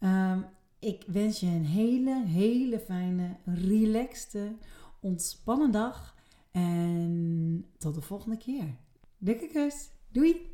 um, 0.00 0.44
ik 0.78 1.04
wens 1.06 1.40
je 1.40 1.46
een 1.46 1.66
hele, 1.66 2.24
hele 2.24 2.80
fijne, 2.80 3.36
relaxte, 3.44 4.56
ontspannen 5.00 5.70
dag. 5.70 6.18
En 6.52 7.70
tot 7.78 7.94
de 7.94 8.00
volgende 8.00 8.36
keer. 8.36 8.76
Dikke 9.18 9.46
kus. 9.46 9.90
Doei. 10.08 10.50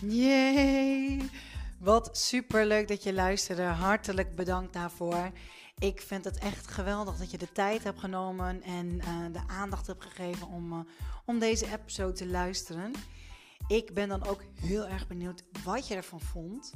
Yay! 0.00 1.30
Wat 1.78 2.18
super 2.18 2.66
leuk 2.66 2.88
dat 2.88 3.02
je 3.02 3.12
luisterde. 3.12 3.62
Hartelijk 3.62 4.34
bedankt 4.34 4.72
daarvoor. 4.72 5.30
Ik 5.78 6.00
vind 6.00 6.24
het 6.24 6.38
echt 6.38 6.66
geweldig 6.66 7.16
dat 7.16 7.30
je 7.30 7.38
de 7.38 7.52
tijd 7.52 7.84
hebt 7.84 8.00
genomen 8.00 8.62
en 8.62 8.86
uh, 8.86 9.32
de 9.32 9.42
aandacht 9.46 9.86
hebt 9.86 10.02
gegeven 10.02 10.48
om, 10.48 10.72
uh, 10.72 10.78
om 11.24 11.38
deze 11.38 11.72
episode 11.72 12.12
te 12.12 12.26
luisteren. 12.26 12.92
Ik 13.68 13.94
ben 13.94 14.08
dan 14.08 14.26
ook 14.26 14.42
heel 14.60 14.86
erg 14.86 15.06
benieuwd 15.06 15.44
wat 15.64 15.88
je 15.88 15.94
ervan 15.94 16.20
vond. 16.20 16.72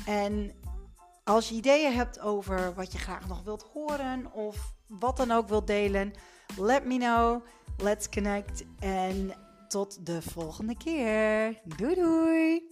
En 0.07 0.53
als 1.27 1.49
je 1.49 1.55
ideeën 1.55 1.93
hebt 1.93 2.21
over 2.21 2.75
wat 2.75 2.93
je 2.93 2.99
graag 2.99 3.29
nog 3.29 3.43
wilt 3.43 3.67
horen 3.73 4.33
of 4.33 4.73
wat 4.87 5.17
dan 5.17 5.31
ook 5.31 5.49
wilt 5.49 5.67
delen, 5.67 6.13
let 6.59 6.85
me 6.85 6.99
know. 6.99 7.45
Let's 7.77 8.09
connect 8.09 8.65
en 8.79 9.33
tot 9.69 10.07
de 10.07 10.23
volgende 10.23 10.77
keer. 10.77 11.61
Doei 11.77 11.95
doei! 11.95 12.69